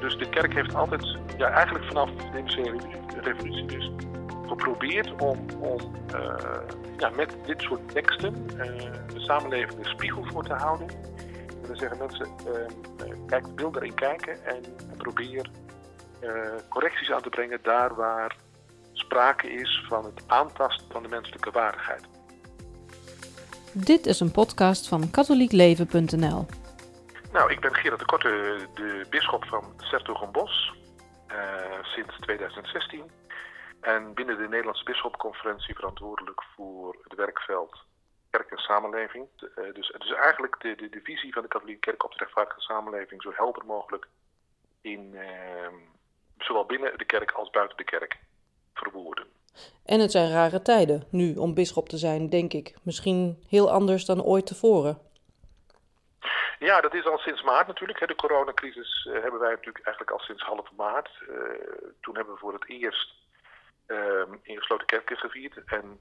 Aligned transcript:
dus 0.00 0.16
de 0.16 0.28
kerk 0.28 0.54
heeft 0.54 0.74
altijd, 0.74 1.16
ja, 1.36 1.48
eigenlijk 1.48 1.84
vanaf 1.84 2.10
de 2.10 2.38
industriële 2.38 2.78
revolutie 3.20 3.66
dus, 3.66 3.90
geprobeerd 4.46 5.12
om, 5.22 5.46
om 5.58 5.80
uh, 6.14 6.34
ja, 6.98 7.08
met 7.08 7.36
dit 7.46 7.60
soort 7.60 7.88
teksten 7.92 8.34
uh, 8.34 8.56
de 9.14 9.20
samenleving 9.20 9.78
een 9.78 9.90
spiegel 9.90 10.24
voor 10.24 10.44
te 10.44 10.52
houden. 10.52 10.88
En 10.88 11.66
dan 11.66 11.76
zeggen 11.76 11.98
mensen, 11.98 12.26
uh, 12.46 13.14
kijk, 13.26 13.46
wil 13.56 13.76
erin 13.76 13.94
kijken 13.94 14.44
en 14.44 14.62
probeer 14.96 15.50
correcties 16.68 17.10
aan 17.10 17.22
te 17.22 17.28
brengen 17.28 17.58
daar 17.62 17.94
waar 17.94 18.36
sprake 18.92 19.52
is 19.52 19.84
van 19.88 20.04
het 20.04 20.22
aantasten 20.26 20.86
van 20.90 21.02
de 21.02 21.08
menselijke 21.08 21.50
waardigheid. 21.50 22.02
Dit 23.72 24.06
is 24.06 24.20
een 24.20 24.30
podcast 24.30 24.88
van 24.88 25.10
katholiekleven.nl. 25.10 26.46
Nou, 27.34 27.52
ik 27.52 27.60
ben 27.60 27.74
Gerard 27.74 28.00
de 28.00 28.06
Korte, 28.06 28.58
de 28.74 29.06
bisschop 29.10 29.44
van 29.44 29.74
Sertogenbos, 29.76 30.74
uh, 31.28 31.82
sinds 31.82 32.18
2016. 32.20 33.10
En 33.80 34.14
binnen 34.14 34.36
de 34.36 34.48
Nederlandse 34.48 34.84
Bisschopconferentie 34.84 35.74
verantwoordelijk 35.74 36.42
voor 36.56 36.96
het 37.02 37.14
werkveld 37.14 37.78
kerk 38.30 38.50
en 38.50 38.58
samenleving. 38.58 39.26
Uh, 39.40 39.74
dus, 39.74 39.94
dus 39.98 40.12
eigenlijk 40.12 40.60
de, 40.60 40.88
de, 40.90 41.00
visie 41.02 41.32
van 41.32 41.42
de 41.42 41.48
katholieke 41.48 41.80
kerk 41.80 42.04
op 42.04 42.12
de 42.12 42.18
rechtvaardige 42.18 42.60
samenleving 42.60 43.22
zo 43.22 43.32
helder 43.34 43.64
mogelijk 43.64 44.08
in 44.80 45.10
uh, 45.12 45.22
zowel 46.38 46.66
binnen 46.66 46.98
de 46.98 47.04
kerk 47.04 47.30
als 47.30 47.50
buiten 47.50 47.76
de 47.76 47.84
kerk 47.84 48.18
verwoorden. 48.74 49.26
En 49.84 50.00
het 50.00 50.10
zijn 50.10 50.30
rare 50.30 50.62
tijden 50.62 51.06
nu 51.10 51.36
om 51.36 51.54
bisschop 51.54 51.88
te 51.88 51.98
zijn, 51.98 52.28
denk 52.28 52.52
ik. 52.52 52.74
Misschien 52.82 53.44
heel 53.48 53.70
anders 53.70 54.04
dan 54.04 54.22
ooit 54.22 54.46
tevoren. 54.46 55.12
Ja, 56.64 56.80
dat 56.80 56.94
is 56.94 57.06
al 57.06 57.18
sinds 57.18 57.42
maart 57.42 57.66
natuurlijk. 57.66 58.08
De 58.08 58.14
coronacrisis 58.14 59.04
uh, 59.08 59.12
hebben 59.22 59.40
wij 59.40 59.50
natuurlijk 59.50 59.84
eigenlijk 59.84 60.16
al 60.16 60.24
sinds 60.24 60.42
half 60.42 60.72
maart. 60.76 61.10
Uh, 61.20 61.38
toen 62.00 62.14
hebben 62.14 62.34
we 62.34 62.40
voor 62.40 62.52
het 62.52 62.68
eerst 62.68 63.14
uh, 63.86 64.22
in 64.42 64.56
gesloten 64.56 64.86
kerken 64.86 65.16
gevierd. 65.16 65.64
En 65.66 65.98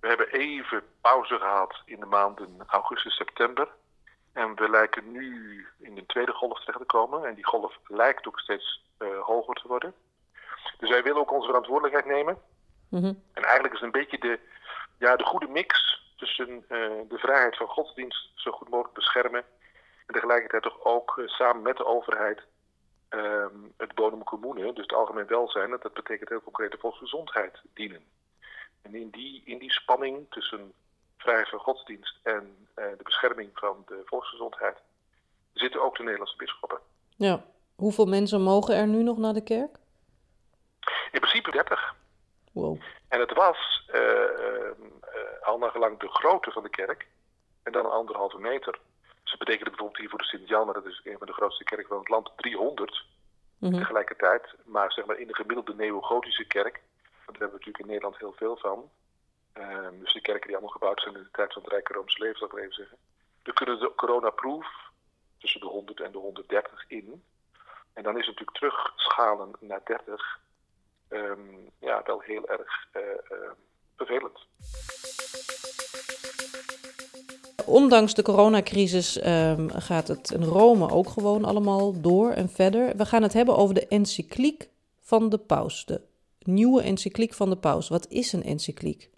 we 0.00 0.08
hebben 0.08 0.28
even 0.28 0.82
pauze 1.00 1.38
gehad 1.38 1.82
in 1.84 2.00
de 2.00 2.06
maanden 2.06 2.64
augustus, 2.66 3.16
september. 3.16 3.68
En 4.32 4.54
we 4.54 4.70
lijken 4.70 5.12
nu 5.12 5.66
in 5.78 5.94
de 5.94 6.06
tweede 6.06 6.32
golf 6.32 6.58
terecht 6.58 6.78
te 6.78 6.84
komen. 6.84 7.24
En 7.24 7.34
die 7.34 7.46
golf 7.46 7.78
lijkt 7.86 8.26
ook 8.26 8.40
steeds 8.40 8.82
hoger 9.20 9.54
te 9.54 9.68
worden. 9.68 9.94
Dus 10.78 10.90
wij 10.90 11.02
willen 11.02 11.20
ook 11.20 11.32
onze 11.32 11.46
verantwoordelijkheid 11.46 12.06
nemen. 12.06 12.38
Mm 12.88 13.00
-hmm. 13.02 13.22
En 13.32 13.42
eigenlijk 13.42 13.74
is 13.74 13.80
het 13.80 13.94
een 13.94 14.00
beetje 14.00 14.18
de, 14.18 14.38
ja, 14.98 15.16
de 15.16 15.24
goede 15.24 15.48
mix 15.48 16.02
tussen 16.16 16.64
de 17.08 17.18
vrijheid 17.18 17.56
van 17.56 17.66
godsdienst 17.66 18.30
zo 18.34 18.50
goed 18.50 18.68
mogelijk 18.68 18.94
beschermen 18.94 19.44
en 20.08 20.14
tegelijkertijd 20.14 20.62
toch 20.62 20.84
ook 20.84 21.22
samen 21.26 21.62
met 21.62 21.76
de 21.76 21.86
overheid 21.86 22.42
um, 23.10 23.72
het 23.76 23.94
bonum 23.94 24.24
commune, 24.24 24.72
dus 24.72 24.82
het 24.82 24.92
algemeen 24.92 25.26
welzijn, 25.26 25.70
dat 25.70 25.92
betekent 25.92 26.28
heel 26.28 26.42
concreet 26.42 26.70
de 26.70 26.78
volksgezondheid 26.78 27.60
dienen. 27.74 28.02
En 28.82 28.94
in 28.94 29.10
die, 29.10 29.42
in 29.44 29.58
die 29.58 29.72
spanning 29.72 30.26
tussen 30.30 30.72
vrijheid 31.16 31.48
van 31.48 31.58
godsdienst 31.58 32.18
en 32.22 32.68
uh, 32.76 32.84
de 32.84 33.02
bescherming 33.02 33.50
van 33.54 33.82
de 33.86 34.02
volksgezondheid 34.04 34.78
zitten 35.52 35.82
ook 35.82 35.96
de 35.96 36.02
Nederlandse 36.02 36.36
bisschoppen. 36.36 36.78
Ja, 37.16 37.44
hoeveel 37.74 38.06
mensen 38.06 38.40
mogen 38.40 38.74
er 38.74 38.86
nu 38.86 39.02
nog 39.02 39.18
naar 39.18 39.34
de 39.34 39.42
kerk? 39.42 39.76
In 41.12 41.20
principe 41.20 41.50
30. 41.50 41.94
Wow. 42.52 42.80
En 43.08 43.20
het 43.20 43.32
was 43.34 43.88
uh, 43.94 44.00
uh, 44.00 45.42
al 45.42 45.58
naar 45.58 45.70
gelang 45.70 45.98
de 45.98 46.08
grootte 46.08 46.50
van 46.50 46.62
de 46.62 46.70
kerk 46.70 47.06
en 47.62 47.72
dan 47.72 47.90
anderhalve 47.90 48.38
meter. 48.38 48.78
Ze 49.28 49.36
betekenen 49.36 49.70
bijvoorbeeld 49.70 49.98
hier 49.98 50.08
voor 50.08 50.18
de 50.18 50.24
Sint-Jan, 50.24 50.64
maar 50.64 50.74
dat 50.74 50.86
is 50.86 51.00
een 51.04 51.18
van 51.18 51.26
de 51.26 51.32
grootste 51.32 51.64
kerken 51.64 51.88
van 51.88 51.98
het 51.98 52.08
land, 52.08 52.30
300 52.36 53.04
mm 53.58 53.70
-hmm. 53.70 53.78
tegelijkertijd. 53.78 54.54
Maar 54.64 54.92
zeg 54.92 55.06
maar 55.06 55.18
in 55.18 55.26
de 55.26 55.34
gemiddelde 55.34 55.74
neogotische 55.74 56.44
kerk, 56.44 56.80
want 57.24 57.38
daar 57.38 57.48
hebben 57.48 57.48
we 57.48 57.56
natuurlijk 57.56 57.78
in 57.78 57.86
Nederland 57.86 58.18
heel 58.18 58.32
veel 58.32 58.56
van. 58.56 58.90
Um, 59.54 60.00
dus 60.00 60.12
de 60.12 60.20
kerken 60.20 60.46
die 60.46 60.56
allemaal 60.56 60.72
gebouwd 60.72 61.00
zijn 61.00 61.14
in 61.16 61.22
de 61.22 61.30
tijd 61.30 61.52
van 61.52 61.62
het 61.62 61.70
Rijke 61.70 61.92
Roomse 61.92 62.18
leven, 62.18 62.38
zal 62.38 62.46
ik 62.46 62.52
maar 62.52 62.62
even 62.62 62.74
zeggen. 62.74 62.96
Dan 63.42 63.54
kunnen 63.54 63.78
de 63.78 63.94
coronaproof 63.94 64.66
tussen 65.38 65.60
de 65.60 65.66
100 65.66 66.00
en 66.00 66.12
de 66.12 66.18
130 66.18 66.84
in. 66.88 67.24
En 67.92 68.02
dan 68.02 68.18
is 68.18 68.26
het 68.26 68.38
natuurlijk 68.40 68.56
terugschalen 68.56 69.56
naar 69.60 69.80
30 69.84 70.40
um, 71.08 71.70
ja, 71.80 72.02
wel 72.04 72.20
heel 72.20 72.48
erg 72.48 72.86
uh, 72.92 73.02
uh, 73.02 73.50
vervelend. 73.96 74.46
Ondanks 77.68 78.14
de 78.14 78.22
coronacrisis 78.22 79.26
um, 79.26 79.70
gaat 79.70 80.08
het 80.08 80.30
in 80.30 80.42
Rome 80.42 80.90
ook 80.90 81.08
gewoon 81.08 81.44
allemaal 81.44 82.00
door 82.00 82.30
en 82.30 82.48
verder. 82.48 82.96
We 82.96 83.06
gaan 83.06 83.22
het 83.22 83.32
hebben 83.32 83.56
over 83.56 83.74
de 83.74 83.86
encycliek 83.88 84.68
van 85.00 85.28
de 85.28 85.38
paus. 85.38 85.84
De 85.84 86.00
nieuwe 86.38 86.82
encycliek 86.82 87.34
van 87.34 87.50
de 87.50 87.56
paus. 87.56 87.88
Wat 87.88 88.06
is 88.06 88.32
een 88.32 88.42
encycliek? 88.42 89.10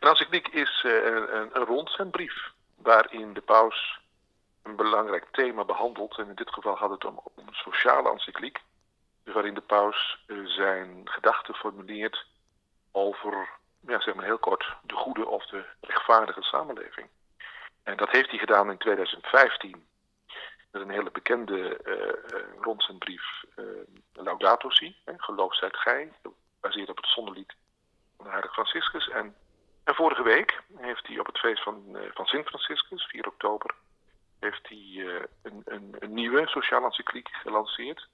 Een 0.00 0.08
encycliek 0.08 0.48
is 0.48 0.84
uh, 0.86 1.04
een, 1.04 1.50
een 1.52 1.64
rondzendbrief 1.64 2.50
waarin 2.82 3.32
de 3.32 3.40
paus 3.40 4.00
een 4.62 4.76
belangrijk 4.76 5.26
thema 5.30 5.64
behandelt. 5.64 6.18
En 6.18 6.28
in 6.28 6.34
dit 6.34 6.50
geval 6.50 6.76
gaat 6.76 6.90
het 6.90 7.04
om, 7.04 7.20
een 7.36 7.48
sociale 7.50 8.10
encycliek. 8.10 8.58
Waarin 9.24 9.54
de 9.54 9.60
paus 9.60 10.18
uh, 10.26 10.46
zijn 10.46 11.00
gedachten 11.04 11.54
formuleert 11.54 12.26
over 12.92 13.48
ja, 13.86 14.00
zeg 14.00 14.14
maar 14.14 14.24
heel 14.24 14.38
kort, 14.38 14.76
de 14.82 14.94
goede 14.94 15.26
of 15.26 15.46
de 15.46 15.64
rechtvaardige 15.80 16.42
samenleving. 16.42 17.08
En 17.82 17.96
dat 17.96 18.10
heeft 18.10 18.30
hij 18.30 18.38
gedaan 18.38 18.70
in 18.70 18.78
2015 18.78 19.86
met 20.70 20.82
een 20.82 20.90
hele 20.90 21.10
bekende 21.10 21.80
uh, 21.84 22.62
rondzendbrief, 22.62 23.44
uh, 23.56 23.64
Laudato 24.12 24.70
Si, 24.70 24.96
geloof 25.16 25.56
zijt 25.56 25.76
gij, 25.76 26.12
gebaseerd 26.60 26.88
op 26.88 26.96
het 26.96 27.06
zonnelied 27.06 27.54
van 28.16 28.24
de 28.24 28.30
heilige 28.30 28.54
Franciscus. 28.54 29.08
En, 29.08 29.34
en 29.84 29.94
vorige 29.94 30.22
week 30.22 30.62
heeft 30.76 31.06
hij 31.06 31.18
op 31.18 31.26
het 31.26 31.38
feest 31.38 31.62
van, 31.62 31.96
van 32.14 32.26
Sint 32.26 32.46
Franciscus, 32.46 33.04
4 33.04 33.26
oktober, 33.26 33.74
heeft 34.40 34.68
hij 34.68 35.06
een, 35.42 35.62
een, 35.64 35.96
een, 35.98 36.14
nieuwe 36.14 36.46
sociale 36.46 36.84
encycliek 36.84 37.28
gelanceerd. 37.28 38.08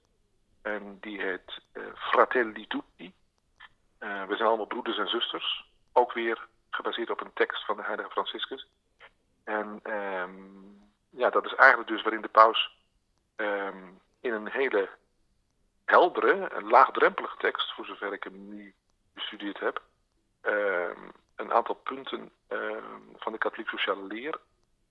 En 0.61 0.97
die 1.01 1.21
heet 1.21 1.61
Fratelli 1.95 2.67
Tutti, 2.67 3.13
uh, 4.03 4.23
we 4.23 4.35
zijn 4.35 4.47
allemaal 4.47 4.65
broeders 4.65 4.97
en 4.97 5.07
zusters. 5.07 5.65
Ook 5.93 6.13
weer 6.13 6.47
gebaseerd 6.69 7.09
op 7.09 7.21
een 7.21 7.33
tekst 7.33 7.65
van 7.65 7.77
de 7.77 7.83
heilige 7.83 8.09
Franciscus. 8.09 8.67
En 9.43 9.79
um, 9.83 10.91
ja, 11.09 11.29
dat 11.29 11.45
is 11.45 11.55
eigenlijk 11.55 11.89
dus 11.89 12.01
waarin 12.01 12.21
de 12.21 12.27
paus 12.27 12.77
um, 13.35 13.99
in 14.19 14.33
een 14.33 14.49
hele 14.49 14.89
heldere, 15.85 16.47
en 16.47 16.67
laagdrempelige 16.67 17.37
tekst, 17.37 17.73
voor 17.73 17.85
zover 17.85 18.13
ik 18.13 18.23
hem 18.23 18.49
nu 18.49 18.73
bestudeerd 19.13 19.59
heb, 19.59 19.81
um, 20.41 21.11
een 21.35 21.53
aantal 21.53 21.75
punten 21.75 22.31
van 23.17 23.31
de 23.31 23.37
katholiek 23.37 23.69
sociale 23.69 24.03
leer 24.03 24.39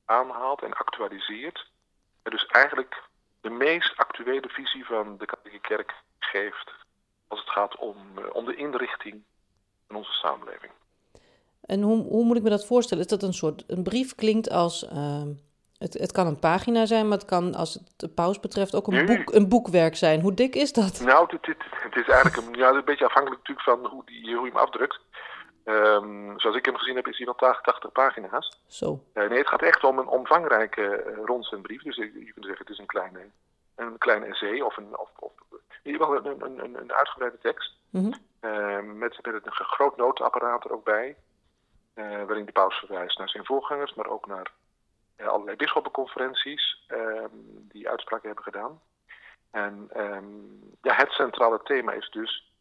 aanhaalt 0.05 0.63
en 0.63 0.73
actualiseert. 0.73 1.71
En 2.23 2.31
dus 2.31 2.47
eigenlijk 2.47 3.03
de 3.41 3.51
meest 3.51 3.97
actuele 3.97 4.49
visie 4.49 4.85
van 4.85 5.19
de 5.19 5.27
katholieke 5.27 5.69
kerk 5.69 5.95
geeft 6.19 6.73
als 7.33 7.41
het 7.41 7.51
gaat 7.51 7.77
om, 7.77 7.97
uh, 8.19 8.25
om 8.33 8.45
de 8.45 8.55
inrichting 8.55 9.23
van 9.87 9.97
onze 9.97 10.13
samenleving. 10.13 10.73
En 11.61 11.83
hoe, 11.83 12.03
hoe 12.03 12.25
moet 12.25 12.37
ik 12.37 12.43
me 12.43 12.51
dat 12.51 12.67
voorstellen? 12.67 13.05
Is 13.05 13.11
dat 13.11 13.23
een 13.23 13.33
soort, 13.33 13.65
een 13.67 13.83
brief 13.83 14.15
klinkt 14.15 14.51
als, 14.51 14.83
uh, 14.93 15.23
het, 15.79 15.95
het 15.95 16.13
kan 16.13 16.27
een 16.27 16.39
pagina 16.39 16.87
zijn, 16.87 17.09
maar 17.09 17.19
het 17.19 17.27
kan, 17.27 17.55
als 17.55 17.75
het 17.75 17.95
de 17.97 18.09
paus 18.09 18.41
betreft, 18.41 18.75
ook 18.75 18.87
een, 18.87 19.07
boek, 19.07 19.35
een 19.35 19.49
boekwerk 19.49 19.97
zijn. 19.97 20.21
Hoe 20.21 20.35
dik 20.35 20.55
is 20.55 20.73
dat? 20.73 21.01
Nou, 21.01 21.39
het, 21.41 21.97
is 21.97 22.09
eigenlijk 22.09 22.37
een, 22.37 22.55
ja, 22.55 22.71
een 22.71 22.85
beetje 22.85 23.05
afhankelijk 23.05 23.41
natuurlijk 23.41 23.69
van 23.69 23.91
hoe, 23.91 24.03
die, 24.05 24.35
hoe 24.35 24.47
je 24.47 24.53
hem 24.53 24.61
afdrukt. 24.61 25.01
Um, 25.65 26.41
zoals 26.41 26.57
ik 26.57 26.65
hem 26.65 26.77
gezien 26.77 26.97
heb, 26.97 27.07
is 27.07 27.17
hij 27.17 27.27
van 27.27 27.37
80 27.63 27.93
pagina's. 27.93 28.61
Zo. 28.67 29.05
Uh, 29.15 29.29
nee, 29.29 29.39
het 29.39 29.49
gaat 29.49 29.63
echt 29.63 29.85
om 29.85 29.99
een 29.99 30.09
omvangrijke 30.09 31.05
uh, 31.07 31.25
rondzendbrief. 31.25 31.83
Dus 31.83 31.97
je, 31.97 32.11
kunt 32.11 32.47
zeggen, 32.47 32.65
het 32.67 32.71
is 32.71 32.79
een 32.79 32.87
kleine, 32.87 33.21
een 33.77 33.99
kleine 33.99 34.27
essay 34.27 34.61
of 34.61 34.77
een, 34.77 34.99
of 34.99 35.12
in 35.83 35.93
ieder 35.93 36.07
geval 36.07 36.33
een, 36.33 36.65
een, 36.65 36.75
een 36.75 36.93
uitgebreide 36.93 37.39
tekst. 37.39 37.77
Mm 37.91 38.03
-hmm. 38.03 38.15
uh, 38.51 38.93
met, 38.93 39.19
met 39.23 39.47
een 39.47 39.53
groot 39.53 39.97
notenapparaat 39.97 40.65
er 40.65 40.73
ook 40.73 40.85
bij. 40.85 41.17
Uh, 41.95 42.25
waarin 42.25 42.45
de 42.45 42.53
paus 42.53 42.75
verwijst 42.75 43.19
naar 43.19 43.29
zijn 43.29 43.45
voorgangers, 43.45 43.95
maar 43.95 44.07
ook 44.07 44.27
naar 44.27 44.53
uh, 45.17 45.27
allerlei 45.27 45.57
bisschoppenconferenties 45.57 46.87
die 47.69 47.89
uitspraken 47.89 48.27
hebben 48.27 48.45
gedaan. 48.45 48.81
En 49.51 49.91
um, 49.97 50.77
ja, 50.83 50.95
het 50.95 51.11
centrale 51.11 51.61
thema 51.63 51.93
is 51.93 52.11
dus 52.11 52.53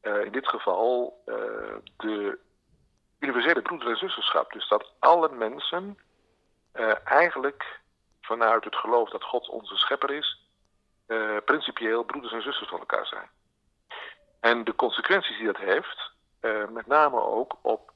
in 0.00 0.32
dit 0.32 0.48
geval 0.48 1.22
de 1.96 2.38
universele 3.18 3.62
broeder- 3.62 3.88
en 3.88 3.96
zusterschap. 3.96 4.52
Dus 4.52 4.68
dat 4.68 4.92
alle 4.98 5.28
mensen 5.28 5.98
eigenlijk 7.04 7.80
vanuit 8.20 8.64
het 8.64 8.76
geloof 8.76 9.10
dat 9.10 9.24
God 9.24 9.48
onze 9.48 9.76
schepper 9.76 10.10
is, 10.10 10.49
uh, 11.10 11.36
principieel 11.44 12.02
broeders 12.04 12.32
en 12.32 12.42
zusters 12.42 12.68
van 12.68 12.78
elkaar 12.78 13.06
zijn. 13.06 13.28
En 14.40 14.64
de 14.64 14.74
consequenties 14.74 15.36
die 15.36 15.46
dat 15.46 15.56
heeft, 15.56 16.12
uh, 16.40 16.68
met 16.68 16.86
name 16.86 17.20
ook 17.20 17.56
op 17.60 17.90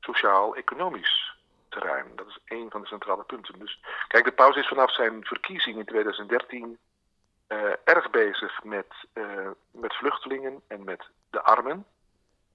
sociaal-economisch 0.00 1.36
terrein. 1.68 2.06
Dat 2.16 2.26
is 2.26 2.38
een 2.44 2.70
van 2.70 2.80
de 2.80 2.86
centrale 2.86 3.24
punten. 3.24 3.58
Dus 3.58 3.80
kijk, 4.08 4.24
de 4.24 4.32
paus 4.32 4.56
is 4.56 4.68
vanaf 4.68 4.92
zijn 4.92 5.24
verkiezing 5.24 5.78
in 5.78 5.84
2013 5.84 6.78
erg 7.84 8.10
bezig 8.10 8.64
met, 8.64 8.86
met 9.70 9.94
vluchtelingen 9.94 10.62
en 10.66 10.84
met 10.84 11.08
de 11.30 11.42
armen. 11.42 11.86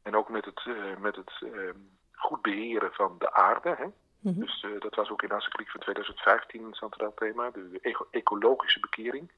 En 0.02 0.16
ook 0.16 0.30
met 0.30 0.45
het, 0.45 0.62
met 1.00 1.16
het 1.16 1.31
ehm, 1.42 1.78
goed 2.12 2.42
beheren 2.42 2.94
van 2.94 3.16
de 3.18 3.34
aarde. 3.34 3.75
Hè? 3.78 3.86
Mhm. 4.19 4.40
Dus 4.40 4.66
dat 4.80 4.95
was 4.95 5.10
ook 5.10 5.22
in 5.22 5.28
de 5.28 5.34
encycliek 5.34 5.69
van 5.69 5.80
2015 5.80 6.63
een 6.63 6.74
centraal 6.74 7.13
thema, 7.13 7.50
de, 7.50 8.07
ecologische 8.12 8.80
bekering. 8.80 9.31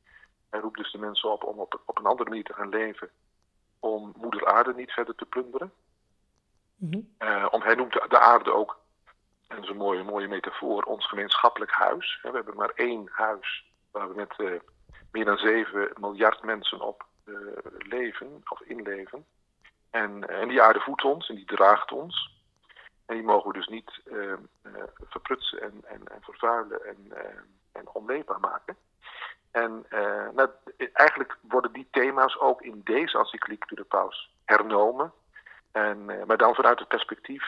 Hij 0.52 0.60
roept 0.60 0.78
dus 0.78 0.92
de 0.92 0.98
mensen 0.98 1.32
op 1.32 1.44
om 1.44 1.60
op, 1.60 1.82
op 1.86 1.98
een 1.98 2.06
andere 2.06 2.30
manier 2.30 2.44
te 2.44 2.54
gaan 2.54 2.70
leven, 2.70 3.10
om 3.80 4.14
moeder 4.18 4.46
aarde 4.46 4.74
niet 4.74 4.92
verder 4.92 5.16
te 5.16 5.26
plunderen. 5.26 5.74
Mhm. 6.76 7.02
om, 7.50 7.62
hij 7.62 7.76
noemt 7.76 7.94
de 7.94 8.20
aarde 8.20 8.54
ook 8.54 8.82
en 9.52 9.58
dat 9.58 9.66
is 9.66 9.72
een 9.72 9.78
mooie, 9.78 10.04
mooie 10.04 10.28
metafoor, 10.28 10.84
ons 10.84 11.08
gemeenschappelijk 11.08 11.72
huis. 11.72 12.20
We 12.22 12.30
hebben 12.30 12.56
maar 12.56 12.72
één 12.76 13.10
huis 13.12 13.66
waar 13.92 14.08
we 14.08 14.16
met 14.16 14.34
uh, 14.38 14.60
meer 15.12 15.26
dan 15.26 15.38
7 15.38 15.92
miljard 16.00 16.44
mensen 16.44 16.82
op 16.82 17.06
uh, 17.26 17.38
leven 17.78 18.42
of 18.50 18.62
inleven. 18.62 19.26
En, 19.90 20.30
en 20.30 20.48
die 20.48 20.62
aarde 20.62 20.80
voedt 20.80 21.04
ons 21.04 21.30
en 21.30 21.36
die 21.36 21.46
draagt 21.46 21.92
ons. 21.92 22.40
En 23.06 23.16
die 23.16 23.26
mogen 23.26 23.48
we 23.48 23.58
dus 23.58 23.68
niet 23.68 24.02
verprutsen 25.10 25.62
en, 25.62 25.82
en, 25.86 26.08
en, 26.08 26.22
vervuilen 26.22 26.86
en, 26.86 27.14
en 27.72 27.90
onleefbaar 27.94 28.40
maken. 28.40 28.78
En 29.52 29.86
nou, 30.34 30.50
eigenlijk 30.94 31.38
worden 31.42 31.74
die 31.74 31.88
thema's 31.92 32.40
ook 32.40 32.62
in 32.62 32.82
deze 32.84 33.18
encycliek 33.18 33.68
door 33.68 33.78
de 33.78 33.84
paus 33.84 34.32
hernomen. 34.46 35.12
En, 35.72 36.06
maar 36.06 36.38
dan 36.38 36.56
vanuit 36.56 36.80
het 36.80 36.88
perspectief 36.88 37.44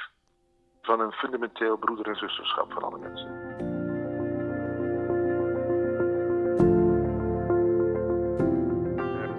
van 0.81 0.99
een 0.99 1.11
fundamenteel 1.11 1.77
broeder- 1.77 2.07
en 2.07 2.15
zusterschap 2.15 2.71
van 2.73 2.83
alle 2.83 2.97
mensen. 2.97 3.27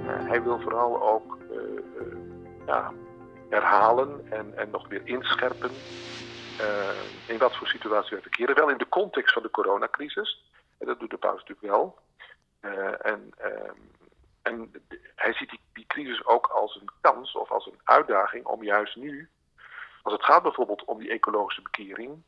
Eh, 0.06 0.28
hij 0.28 0.42
wil 0.42 0.60
vooral 0.60 1.02
ook 1.02 1.38
ja, 2.66 2.92
herhalen 3.48 4.26
en, 4.30 4.58
en 4.58 4.70
nog 4.70 4.88
weer 4.88 5.02
inscherpen 5.04 5.70
in 7.26 7.38
wat 7.38 7.56
voor 7.56 7.66
situatie 7.66 8.16
we 8.16 8.22
verkeren. 8.22 8.54
Wel 8.54 8.70
in 8.70 8.78
de 8.78 8.88
context 8.88 9.32
van 9.32 9.42
de 9.42 9.50
coronacrisis. 9.50 10.42
En 10.78 10.86
dat 10.86 11.00
doet 11.00 11.10
de 11.10 11.16
paus 11.16 11.40
natuurlijk 11.40 11.60
wel. 11.60 11.98
En, 13.00 13.32
ehm, 13.36 13.78
en 14.42 14.72
hij 15.14 15.32
ziet 15.32 15.50
die, 15.50 15.60
die 15.72 15.86
crisis 15.86 16.24
ook 16.24 16.46
als 16.46 16.76
een 16.80 16.90
kans 17.00 17.34
of 17.34 17.50
als 17.50 17.66
een 17.66 17.80
uitdaging 17.84 18.46
om 18.46 18.62
juist 18.62 18.96
nu 18.96 19.28
als 20.04 20.12
het 20.12 20.24
gaat 20.24 20.42
bijvoorbeeld 20.42 20.84
om 20.84 20.98
die 20.98 21.10
ecologische 21.10 21.62
bekering, 21.62 22.22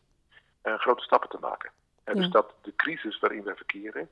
uh, 0.62 0.79
grote 0.79 1.03
stappen 1.03 1.29
te 1.29 1.38
maken. 1.41 1.71
En 2.05 2.17
Dus 2.17 2.31
dat 2.31 2.55
de 2.62 2.77
crisis 2.77 3.19
waarin 3.19 3.43
we 3.43 3.55
verkeren 3.56 4.09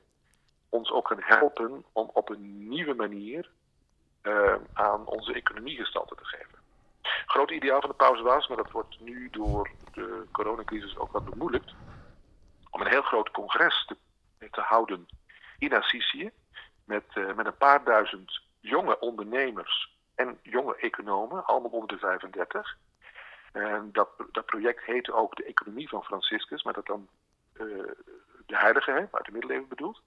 ons 0.68 0.90
ook 0.90 1.04
kan 1.04 1.20
helpen 1.20 1.84
om 1.92 2.10
op 2.12 2.28
een 2.28 2.68
nieuwe 2.68 2.94
manier 2.94 3.50
uh, 4.22 4.54
aan 4.72 5.06
onze 5.06 5.32
economie 5.32 5.76
gestalte 5.76 6.14
te 6.14 6.24
geven. 6.24 6.58
Groot 7.26 7.50
ideaal 7.50 7.80
van 7.80 7.90
de 7.90 7.96
pauze 7.96 8.22
was, 8.22 8.48
maar 8.48 8.56
dat 8.56 8.70
wordt 8.70 9.00
nu 9.00 9.28
door 9.30 9.70
de 9.92 10.26
coronacrisis 10.32 10.96
ook 10.96 11.12
wat 11.12 11.30
bemoeilijkt, 11.30 11.74
om 12.70 12.80
een 12.80 12.90
heel 12.90 13.02
groot 13.02 13.30
congres 13.30 13.84
te, 13.86 13.96
te 14.50 14.60
houden 14.60 15.06
in 15.58 15.74
Assisi 15.74 16.30
met, 16.84 17.04
uh, 17.14 17.34
met 17.34 17.46
een 17.46 17.56
paar 17.56 17.84
duizend 17.84 18.40
jonge 18.60 19.00
ondernemers 19.00 19.96
en 20.14 20.38
jonge 20.42 20.76
economen, 20.76 21.44
allemaal 21.44 21.70
onder 21.70 21.88
de 21.88 21.98
35. 21.98 22.76
En 23.52 23.88
dat, 23.92 24.08
dat 24.32 24.46
project 24.46 24.84
heette 24.84 25.12
ook 25.12 25.36
de 25.36 25.44
Economie 25.44 25.88
van 25.88 26.04
Franciscus, 26.04 26.62
maar 26.62 26.72
dat 26.72 26.86
dan 26.86 27.08
uh, 27.54 27.62
de 28.46 28.56
heilige, 28.56 28.90
hè, 28.90 29.06
uit 29.10 29.24
de 29.24 29.32
middeleeuwen 29.32 29.68
bedoeld. 29.68 30.02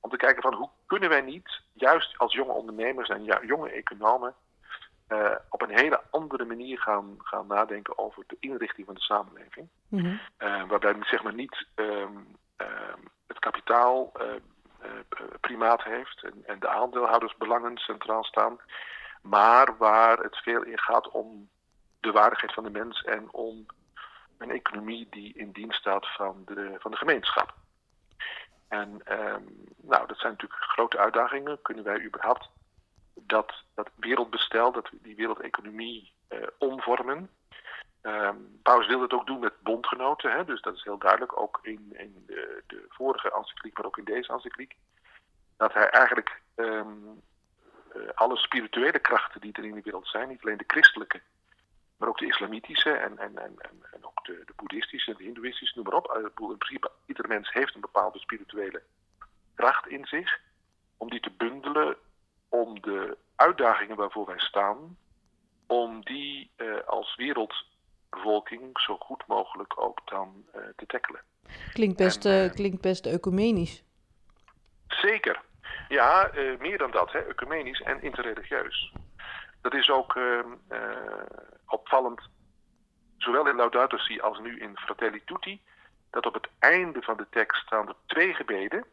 Om 0.00 0.10
te 0.10 0.16
kijken 0.16 0.42
van 0.42 0.54
hoe 0.54 0.68
kunnen 0.86 1.08
wij 1.08 1.20
niet, 1.20 1.60
juist 1.72 2.18
als 2.18 2.32
jonge 2.32 2.52
ondernemers 2.52 3.08
en 3.08 3.24
jonge 3.24 3.70
economen, 3.70 4.34
uh, 5.08 5.34
op 5.48 5.62
een 5.62 5.78
hele 5.78 6.02
andere 6.10 6.44
manier 6.44 6.78
gaan, 6.78 7.16
gaan 7.18 7.46
nadenken 7.46 7.98
over 7.98 8.24
de 8.26 8.36
inrichting 8.40 8.86
van 8.86 8.94
de 8.94 9.00
samenleving. 9.00 9.68
Mm 9.88 9.98
-hmm. 9.98 10.20
uh, 10.38 10.68
waarbij 10.68 10.96
zeg 11.00 11.22
maar 11.22 11.34
niet 11.34 11.66
um, 11.74 12.36
um, 12.56 13.10
het 13.26 13.38
kapitaal 13.38 14.12
primaat 15.40 15.82
heeft 15.82 16.22
en, 16.22 16.42
en 16.46 16.60
de 16.60 16.68
aandeelhoudersbelangen 16.68 17.76
centraal 17.76 18.24
staan, 18.24 18.58
maar 19.22 19.76
waar 19.76 20.18
het 20.18 20.36
veel 20.36 20.62
in 20.62 20.78
gaat 20.78 21.08
om 21.08 21.48
de 22.00 22.12
waardigheid 22.12 22.52
van 22.52 22.64
de 22.64 22.70
mens 22.70 23.02
en 23.02 23.32
om 23.32 23.66
een 24.38 24.50
economie 24.50 25.06
die 25.10 25.34
in 25.34 25.52
dienst 25.52 25.78
staat 25.78 26.06
van 26.06 26.42
de, 26.44 26.76
van 26.78 26.90
de 26.90 26.96
gemeenschap. 26.96 27.54
En 28.68 29.02
um, 29.10 29.64
nou, 29.76 30.06
dat 30.06 30.18
zijn 30.18 30.32
natuurlijk 30.32 30.62
grote 30.62 30.98
uitdagingen. 30.98 31.62
Kunnen 31.62 31.84
wij 31.84 32.00
überhaupt 32.04 32.50
dat, 33.14 33.54
dat 33.74 33.90
wereldbestel, 33.94 34.72
dat, 34.72 34.90
die 34.92 35.16
wereldeconomie 35.16 36.12
uh, 36.28 36.38
omvormen? 36.58 37.30
Um, 38.02 38.58
Paus 38.62 38.86
wil 38.86 39.00
het 39.00 39.12
ook 39.12 39.26
doen 39.26 39.38
met 39.38 39.62
bondgenoten, 39.62 40.32
hè? 40.32 40.44
dus 40.44 40.60
dat 40.60 40.74
is 40.74 40.84
heel 40.84 40.98
duidelijk, 40.98 41.40
ook 41.40 41.58
in, 41.62 41.92
in 41.96 42.24
de, 42.26 42.62
de 42.66 42.84
vorige 42.88 43.32
encycliek, 43.32 43.76
maar 43.76 43.86
ook 43.86 43.98
in 43.98 44.04
deze 44.04 44.32
encycliek. 44.32 44.76
Dat 45.56 45.72
hij 45.72 45.88
eigenlijk 45.88 46.40
um, 46.56 47.22
uh, 47.96 48.02
alle 48.14 48.36
spirituele 48.36 48.98
krachten 48.98 49.40
die 49.40 49.52
er 49.52 49.64
in 49.64 49.74
de 49.74 49.82
wereld 49.82 50.08
zijn, 50.08 50.28
niet 50.28 50.42
alleen 50.42 50.56
de 50.56 50.64
christelijke, 50.66 51.20
maar 51.96 52.08
ook 52.08 52.18
de 52.18 52.26
islamitische 52.26 52.90
en, 52.90 53.18
en, 53.18 53.38
en, 53.38 53.58
en 53.92 54.04
ook 54.04 54.24
de, 54.24 54.42
de 54.46 54.52
boeddhistische 54.56 55.10
en 55.10 55.16
de 55.16 55.24
hindoeïstische, 55.24 55.76
noem 55.76 55.84
maar 55.84 55.94
op. 55.94 56.10
Eh, 56.10 56.22
in 56.22 56.58
principe, 56.58 56.90
ieder 57.06 57.28
mens 57.28 57.52
heeft 57.52 57.74
een 57.74 57.80
bepaalde 57.80 58.18
spirituele 58.18 58.82
kracht 59.54 59.86
in 59.86 60.06
zich, 60.06 60.40
om 60.96 61.10
die 61.10 61.20
te 61.20 61.30
bundelen, 61.30 61.96
om 62.48 62.80
de 62.80 63.16
uitdagingen 63.36 63.96
waarvoor 63.96 64.26
wij 64.26 64.38
staan, 64.38 64.96
om 65.66 66.04
die 66.04 66.50
uh, 66.56 66.80
als 66.86 67.14
wereldbevolking 68.12 68.80
zo 68.80 68.96
goed 68.96 69.26
mogelijk 69.26 69.80
ook 69.80 70.00
dan 70.04 70.44
uh, 70.56 70.62
te 70.76 70.86
tackelen. 70.86 71.20
Klinkt 71.72 71.96
best, 71.96 72.24
en, 72.24 72.44
uh, 72.44 72.50
klinkt 72.50 72.80
best 72.80 73.06
ecumenisch. 73.06 73.84
Zeker. 74.88 75.40
Ja, 75.88 76.30
meer 76.58 76.78
dan 76.78 76.90
dat, 76.90 77.12
hè, 77.12 77.18
ecumenisch 77.18 77.80
en 77.80 78.02
interreligieus. 78.02 78.92
Dat 79.60 79.74
is 79.74 79.90
ook 79.90 80.14
uh, 80.14 80.40
opvallend, 81.66 82.20
zowel 83.18 83.48
in 83.48 83.56
Laudato 83.56 83.96
Si 83.96 84.20
als 84.20 84.38
nu 84.38 84.60
in 84.60 84.76
Fratelli 84.76 85.22
Tutti, 85.24 85.60
dat 86.10 86.26
op 86.26 86.34
het 86.34 86.48
einde 86.58 87.02
van 87.02 87.16
de 87.16 87.26
tekst 87.30 87.62
staan 87.66 87.88
er 87.88 87.94
twee 88.06 88.34
gebeden. 88.34 88.84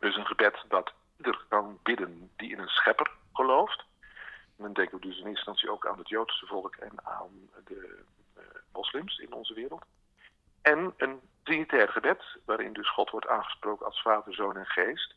Dus 0.00 0.16
een 0.16 0.26
gebed 0.26 0.64
dat 0.68 0.92
ieder 1.16 1.44
kan 1.48 1.78
bidden 1.82 2.30
die 2.36 2.50
in 2.50 2.58
een 2.58 2.68
schepper 2.68 3.10
gelooft. 3.32 3.84
En 4.58 4.64
dan 4.64 4.72
denken 4.72 4.98
we 4.98 5.06
dus 5.06 5.18
in 5.18 5.26
eerste 5.26 5.28
instantie 5.28 5.70
ook 5.70 5.86
aan 5.86 5.98
het 5.98 6.08
Joodse 6.08 6.46
volk 6.46 6.76
en 6.76 6.92
aan 7.02 7.50
de 7.64 8.02
uh, 8.36 8.42
moslims 8.72 9.18
in 9.18 9.32
onze 9.32 9.54
wereld. 9.54 9.84
En 10.62 10.94
een 10.96 11.20
trinitair 11.42 11.88
gebed, 11.88 12.22
waarin 12.44 12.72
dus 12.72 12.90
God 12.90 13.10
wordt 13.10 13.28
aangesproken 13.28 13.86
als 13.86 14.02
Vader, 14.02 14.34
Zoon 14.34 14.56
en 14.56 14.66
Geest. 14.66 15.14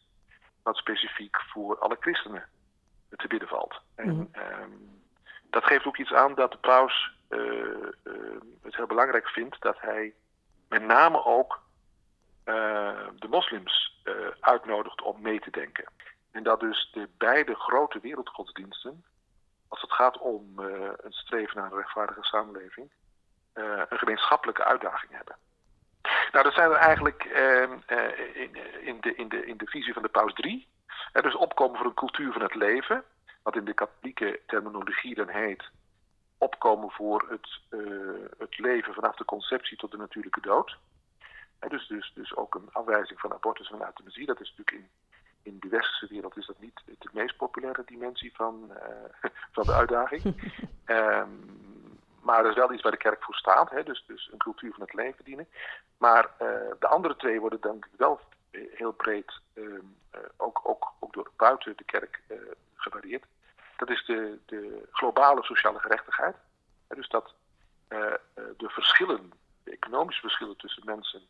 Wat 0.64 0.78
specifiek 0.78 1.42
voor 1.42 1.80
alle 1.80 1.98
christenen 2.00 2.46
te 3.10 3.28
bidden 3.28 3.48
valt. 3.48 3.82
En 3.96 4.10
mm 4.10 4.30
-hmm. 4.34 5.02
dat 5.50 5.64
geeft 5.64 5.86
ook 5.86 5.98
iets 5.98 6.14
aan 6.14 6.36
dat 6.36 6.52
de 6.52 6.58
paus 6.58 7.12
uh, 7.30 7.40
uh, 7.40 8.14
het 8.62 8.76
heel 8.76 8.88
belangrijk 8.88 9.28
vindt 9.28 9.62
dat 9.62 9.80
hij 9.80 10.14
met 10.70 10.82
name 10.82 11.26
ook 11.26 11.60
de 13.16 13.28
moslims 13.30 14.02
uitnodigt 14.40 15.02
om 15.02 15.22
mee 15.22 15.40
te 15.40 15.52
denken. 15.52 15.86
En 16.32 16.44
dat 16.44 16.60
dus 16.60 16.90
de 16.94 17.10
beide 17.18 17.56
grote 17.56 18.00
wereldgodsdiensten, 18.00 19.04
als 19.72 19.82
het 19.82 19.92
gaat 19.92 20.18
om 20.18 20.54
een 20.58 21.14
streven 21.14 21.58
naar 21.58 21.72
een 21.72 21.78
rechtvaardige 21.78 22.24
samenleving, 22.24 22.92
een 23.54 23.98
gemeenschappelijke 23.98 24.64
uitdaging 24.64 25.12
hebben. 25.12 25.36
Nou, 26.32 26.44
dat 26.44 26.54
zijn 26.54 26.70
er 26.70 26.78
eigenlijk 26.78 27.24
ehm, 27.24 27.72
in, 28.34 28.56
in, 28.86 28.98
de, 29.02 29.16
in, 29.16 29.30
de, 29.30 29.46
in 29.46 29.58
de 29.58 29.68
visie 29.68 29.94
van 29.94 30.02
de 30.02 30.10
paus 30.10 30.34
drie. 30.34 30.68
Dus 31.12 31.36
opkomen 31.36 31.78
voor 31.78 31.86
een 31.86 31.94
cultuur 31.94 32.32
van 32.32 32.42
het 32.42 32.56
leven, 32.56 33.04
wat 33.44 33.56
in 33.56 33.66
de 33.66 33.74
katholieke 33.74 34.40
terminologie 34.46 35.16
dan 35.16 35.28
heet 35.28 35.70
opkomen 36.38 36.92
voor 36.92 37.26
het, 37.30 37.60
uh, 37.70 38.28
het 38.38 38.58
leven 38.58 38.94
vanaf 38.94 39.16
de 39.16 39.26
conceptie 39.26 39.78
tot 39.78 39.92
de 39.92 39.98
natuurlijke 39.98 40.42
dood. 40.42 40.78
Dus, 41.68 41.88
dus, 41.88 42.12
dus 42.16 42.36
ook 42.36 42.56
een 42.56 42.70
afwijzing 42.72 43.20
van 43.20 43.34
abortus 43.34 43.72
en 43.72 43.82
euthanasie. 43.82 44.26
Dat 44.26 44.40
is 44.40 44.54
natuurlijk 44.58 44.78
in, 44.78 44.90
in 45.44 45.58
de 45.60 45.68
westerse 45.68 46.08
wereld 46.08 46.38
is 46.38 46.46
dat 46.46 46.60
niet 46.60 46.82
de 46.86 47.10
meest 47.12 47.38
populaire 47.38 47.84
dimensie 47.86 48.36
van, 48.36 48.72
uh, 48.72 49.32
van 49.56 49.64
de 49.64 49.74
uitdaging. 49.74 50.54
um, 50.86 51.60
maar 52.28 52.42
dat 52.42 52.52
is 52.52 52.58
wel 52.58 52.74
iets 52.74 52.82
waar 52.82 52.92
de 52.92 52.98
kerk 52.98 53.24
voor 53.24 53.36
staat. 53.36 53.70
Hè? 53.70 53.84
Dus, 53.84 54.04
dus 54.08 54.30
een 54.32 54.38
cultuur 54.38 54.72
van 54.72 54.82
het 54.82 54.94
leven 54.94 55.24
dienen. 55.24 55.48
Maar 55.98 56.24
uh, 56.42 56.48
de 56.80 56.88
andere 56.88 57.16
twee 57.16 57.40
worden 57.40 57.62
denk 57.62 57.86
ik 57.86 57.92
wel 57.98 58.20
heel 58.52 58.92
breed 58.92 59.40
uh, 59.54 59.80
ook, 60.38 60.62
ook, 60.64 60.94
ook 61.00 61.14
door 61.14 61.32
buiten 61.38 61.78
de 61.78 61.84
kerk 61.84 62.22
gevarieerd. 62.76 63.26
Dat 63.78 63.90
is 63.90 64.06
de, 64.06 64.40
de 64.46 64.88
globale 64.92 65.44
sociale 65.44 65.80
gerechtigheid. 65.80 66.36
dus 66.88 67.10
dat 67.10 67.34
de 68.58 68.70
verschillen, 68.70 69.32
de 69.64 69.72
economische 69.72 70.22
verschillen 70.22 70.58
tussen 70.58 70.86
mensen 70.86 71.22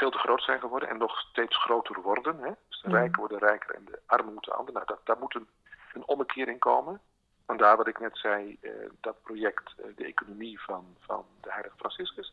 veel 0.00 0.10
te 0.10 0.18
groot 0.18 0.42
zijn 0.42 0.60
geworden 0.60 0.88
en 0.88 0.98
nog 0.98 1.18
steeds 1.20 1.56
groter 1.56 2.00
worden. 2.00 2.38
Hè? 2.38 2.50
Dus 2.68 2.80
de 2.80 2.88
Mhm. 2.88 2.96
rijken 2.96 3.20
worden 3.20 3.38
rijker 3.38 3.74
en 3.74 3.84
de 3.84 3.98
armen 4.06 4.32
moeten 4.32 4.52
anders. 4.52 4.74
Nou, 4.74 4.86
dat, 4.86 5.00
daar 5.04 5.18
moet 5.18 5.34
een, 5.34 5.48
een 5.92 6.06
ommekeer 6.06 6.48
in 6.48 6.58
komen. 6.58 7.00
Vandaar 7.46 7.76
wat 7.76 7.86
ik 7.86 7.98
net 8.00 8.16
zei, 8.18 8.56
eh, 8.60 8.70
dat 9.00 9.22
project, 9.22 9.74
eh, 9.76 9.84
de 9.96 10.04
economie 10.04 10.60
van, 10.60 10.96
van 11.00 11.24
de 11.40 11.52
heilige 11.52 11.76
Franciscus. 11.76 12.32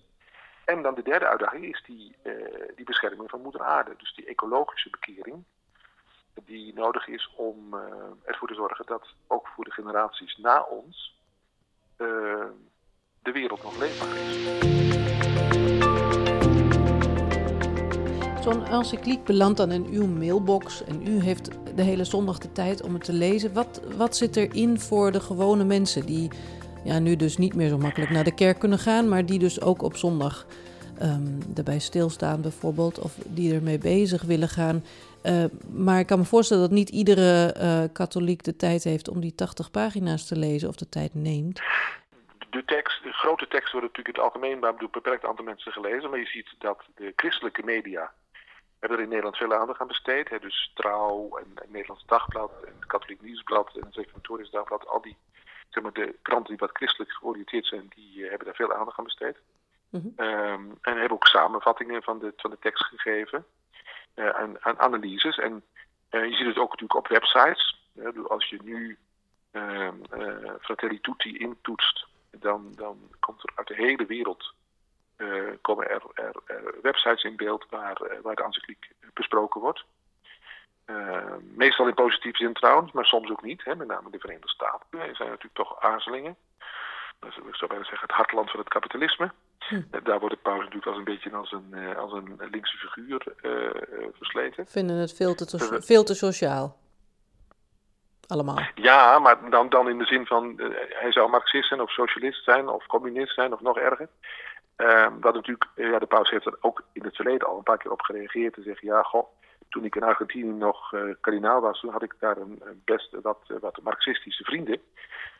En 0.66 0.82
dan 0.82 0.96
de 0.96 1.02
derde 1.02 1.28
uitdaging 1.28 1.66
is 1.66 1.84
die, 1.86 2.16
eh, 2.22 2.76
die 2.76 2.86
bescherming 2.86 3.30
van 3.30 3.42
moeder 3.42 3.62
aarde. 3.62 3.94
Dus 3.98 4.14
die 4.16 4.26
ecologische 4.26 4.90
bekering 4.90 5.44
die 6.46 6.74
nodig 6.74 7.08
is 7.08 7.34
om 7.36 7.74
ervoor 8.26 8.48
te 8.48 8.54
zorgen 8.54 8.86
dat 8.86 9.08
ook 9.28 9.48
voor 9.48 9.64
de 9.64 9.72
generaties 9.72 10.38
na 10.38 10.62
ons 10.62 11.16
de 13.22 13.32
wereld 13.32 13.64
nog 13.64 13.78
leefbaar 13.78 14.16
is. 14.16 15.57
Zo'n 18.48 18.66
encycliek 18.66 19.24
belandt 19.24 19.58
dan 19.58 19.72
in 19.72 19.88
uw 19.92 20.06
mailbox 20.06 20.84
en 20.84 21.08
u 21.08 21.20
heeft 21.22 21.50
de 21.76 21.82
hele 21.82 22.04
zondag 22.04 22.38
de 22.38 22.52
tijd 22.52 22.82
om 22.82 22.94
het 22.94 23.04
te 23.04 23.14
lezen. 23.14 23.54
Wat, 23.54 23.82
wat 23.98 24.16
zit 24.16 24.36
erin 24.36 24.80
voor 24.80 25.12
de 25.12 25.20
gewone 25.20 25.64
mensen 25.64 26.06
die 26.06 26.30
ja, 26.84 27.00
nu 27.00 27.16
dus 27.16 27.38
niet 27.38 27.56
meer 27.56 27.70
zo 27.70 27.78
makkelijk 27.78 28.12
naar 28.12 28.24
de 28.24 28.34
kerk 28.34 28.60
kunnen 28.60 28.80
gaan, 28.80 29.10
maar 29.10 29.26
die 29.26 29.40
dus 29.40 29.62
ook 29.62 29.82
op 29.82 29.96
zondag 29.96 30.46
ehm, 31.00 31.42
erbij 31.56 31.80
stilstaan 31.80 32.42
bijvoorbeeld, 32.42 33.00
of 33.00 33.14
die 33.26 33.54
ermee 33.54 33.78
bezig 33.78 34.22
willen 34.22 34.50
gaan. 34.50 34.84
Eh, 35.24 35.44
maar 35.74 36.00
ik 36.00 36.08
kan 36.08 36.20
me 36.20 36.26
voorstellen 36.26 36.64
dat 36.64 36.72
niet 36.72 36.90
iedere 36.90 37.52
eh, 37.52 37.84
katholiek 37.94 38.44
de 38.44 38.56
tijd 38.56 38.84
heeft 38.84 39.10
om 39.10 39.20
die 39.20 39.36
80 39.36 39.72
pagina's 39.72 40.28
te 40.28 40.38
lezen 40.38 40.70
of 40.70 40.76
de 40.76 40.90
tijd 40.90 41.14
neemt. 41.14 41.62
De, 42.50 42.64
tekst, 42.66 43.04
de 43.04 43.12
grote 43.12 43.48
teksten 43.48 43.72
worden 43.72 43.90
natuurlijk 43.90 44.18
het 44.18 44.26
algemeen 44.26 44.60
door 44.60 44.70
een 44.80 44.88
beperkt 44.92 45.26
aantal 45.26 45.46
mensen 45.46 45.72
gelezen. 45.72 46.10
Maar 46.10 46.20
je 46.20 46.26
ziet 46.26 46.50
dat 46.58 46.84
de 46.96 47.14
christelijke 47.16 47.64
media 47.64 48.12
hebben 48.80 48.98
er 48.98 49.04
in 49.04 49.10
Nederland 49.10 49.38
veel 49.38 49.54
aandacht 49.54 49.80
aan 49.80 49.88
besteed. 49.88 50.30
Hè, 50.30 50.40
dus 50.40 50.72
Trouw 50.74 51.38
en, 51.38 51.52
en 51.56 51.72
Nederlands 51.72 52.06
Dagblad 52.06 52.52
en 52.64 52.74
het 52.76 52.86
Katholiek 52.86 53.22
Nieuwsblad 53.22 53.76
en 53.76 53.86
het 53.86 53.96
Reformatorisch 53.96 54.50
Dagblad. 54.50 54.88
Al 54.88 55.02
die, 55.02 55.18
zeg 55.70 55.84
maar, 55.84 55.94
de 55.94 56.16
kranten 56.22 56.50
die 56.50 56.68
wat 56.68 56.78
christelijk 56.78 57.12
georiënteerd 57.12 57.66
zijn, 57.66 57.92
die 57.96 58.24
eh, 58.24 58.30
hebben 58.30 58.46
daar 58.46 58.56
veel 58.56 58.74
aandacht 58.74 58.98
aan 58.98 59.04
besteed. 59.04 59.38
Mhm. 59.90 60.08
Ehm, 60.16 60.66
en 60.82 60.98
hebben 60.98 61.12
ook 61.12 61.28
samenvattingen 61.28 62.04
van 62.04 62.20
de, 62.20 62.34
van 62.36 62.50
de 62.50 62.60
tekst 62.60 62.84
gegeven. 62.84 63.46
aan, 64.16 64.64
aan 64.64 64.80
analyses. 64.80 65.38
En 65.38 65.64
eh, 66.10 66.26
je 66.26 66.36
ziet 66.36 66.48
het 66.48 66.58
ook 66.58 66.72
natuurlijk 66.72 66.96
op 66.96 67.08
websites. 67.08 67.80
als 68.28 68.50
je 68.50 68.60
nu 68.64 68.98
ehm, 69.52 69.96
eh, 70.10 70.54
Fratelli 70.60 71.02
Tutti 71.02 71.38
intoetst, 71.38 72.08
dan, 72.32 72.74
dan 72.76 72.98
komt 73.20 73.44
er 73.44 73.52
uit 73.56 73.68
de 73.68 73.76
hele 73.76 74.06
wereld 74.06 74.54
eh, 75.18 75.28
komen 75.62 75.90
er, 75.90 76.02
er, 76.14 76.36
er 76.46 76.74
websites 76.82 77.24
in 77.24 77.36
beeld 77.36 77.66
waar, 77.70 78.02
eh, 78.02 78.18
waar 78.22 78.36
de 78.36 78.44
encycliek 78.44 78.92
besproken 79.14 79.62
wordt. 79.62 79.84
Eh, 80.86 81.34
meestal 81.56 81.88
in 81.88 81.94
positieve 81.94 82.38
zin 82.38 82.54
trouwens, 82.54 82.92
maar 82.92 83.06
soms 83.06 83.30
ook 83.30 83.44
niet. 83.44 83.64
Hè, 83.64 83.76
met 83.76 83.88
name 83.88 84.10
de 84.10 84.20
Verenigde 84.20 84.50
Staten 84.50 85.00
Er 85.00 85.16
zijn 85.16 85.30
natuurlijk 85.30 85.56
toch 85.56 85.82
aarzelingen. 85.82 86.36
Dat 87.20 87.30
is, 87.30 87.38
ik 87.38 87.56
zou 87.56 87.70
bijna 87.70 87.86
zeggen, 87.86 88.08
het 88.08 88.18
hartland 88.18 88.52
van 88.52 88.60
het 88.60 88.70
kapitalisme. 88.70 89.32
Hm. 89.60 89.82
Daar 90.04 90.20
wordt 90.20 90.36
de 90.36 90.42
paus 90.42 90.60
natuurlijk 90.60 90.86
als 90.86 90.98
een 90.98 91.04
beetje 91.04 91.32
als 91.32 91.52
een, 91.52 91.96
als 91.98 92.14
een 92.14 92.38
linkse 92.52 92.78
figuur 92.78 93.24
versleten. 94.18 94.68
Vinden 94.68 94.96
het 94.96 95.14
veel 95.14 95.36
te, 95.36 95.82
veel 95.82 96.04
te 96.04 96.16
sociaal. 96.16 96.78
Allemaal. 98.28 98.60
Ja, 98.76 99.20
maar 99.20 99.50
dan, 99.50 99.70
dan 99.70 99.90
in 99.90 99.98
de 99.98 100.06
zin 100.06 100.26
van 100.26 100.54
hij 100.90 101.12
zou 101.12 101.30
marxist 101.30 101.68
zijn 101.68 101.82
of 101.82 101.92
socialist 101.92 102.44
zijn 102.44 102.68
of 102.68 102.86
communist 102.86 103.34
zijn 103.34 103.54
of 103.54 103.62
nog 103.62 103.78
erger. 103.78 104.10
Ehm, 104.78 105.20
wat 105.20 105.34
natuurlijk, 105.34 105.68
eh, 105.76 105.90
ja, 105.90 106.00
de 106.00 106.06
paus 106.06 106.30
heeft 106.30 106.46
er 106.46 106.58
ook 106.60 106.84
in 106.94 107.04
het 107.04 107.16
verleden 107.16 107.48
al 107.48 107.58
een 107.58 107.64
paar 107.64 107.78
keer 107.78 107.92
op 107.92 108.02
gereageerd. 108.02 108.54
Te 108.54 108.62
zeggen, 108.62 108.88
ja, 108.88 109.02
goh, 109.02 109.28
toen 109.70 109.86
ik 109.86 109.96
in 109.96 110.04
Argentinië 110.04 110.52
nog 110.52 110.94
eh 110.94 111.02
kardinaal 111.22 111.62
was, 111.62 111.80
toen 111.80 111.92
had 111.92 112.04
ik 112.04 112.16
daar 112.20 112.38
een, 112.38 112.62
een 112.64 112.82
best 112.86 113.16
wat, 113.22 113.40
eh, 113.48 113.58
wat 113.60 113.82
marxistische 113.82 114.44
vrienden. 114.44 114.82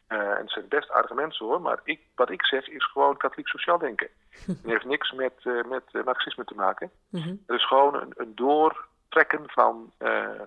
Eh, 0.08 0.20
en 0.20 0.42
het 0.42 0.52
zijn 0.52 0.68
best 0.68 0.92
aardige 0.92 1.14
mensen 1.14 1.46
hoor, 1.46 1.62
maar 1.62 1.80
ik, 1.84 2.00
wat 2.16 2.30
ik 2.30 2.46
zeg 2.46 2.68
is 2.68 2.92
gewoon 2.92 3.18
katholiek 3.18 3.48
sociaal 3.48 3.78
denken. 3.78 4.08
Het 4.48 4.64
heeft 4.64 4.86
niks 4.86 5.12
met, 5.12 5.34
met 5.44 6.06
marxisme 6.06 6.44
te 6.44 6.56
maken. 6.56 6.92
Mhm. 7.10 7.36
Er 7.46 7.56
is 7.56 7.68
gewoon 7.68 7.96
een, 7.96 8.14
een 8.16 8.36
doortrekken 8.36 9.44
van, 9.46 9.92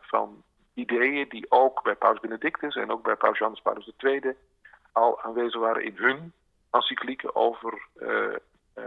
van 0.00 0.42
ideeën 0.74 1.28
die 1.28 1.46
ook 1.48 1.82
bij 1.82 1.94
Paus 1.94 2.20
Benedictus 2.20 2.76
en 2.76 2.90
ook 2.90 3.02
bij 3.02 3.16
Paus 3.16 3.38
Johannes 3.38 3.62
Paulus 3.62 3.92
II 3.98 4.36
al 4.92 5.22
aanwezig 5.22 5.60
waren 5.60 5.84
in 5.84 5.96
hun 5.96 6.32
encyclieken 6.70 7.34
over 7.34 7.88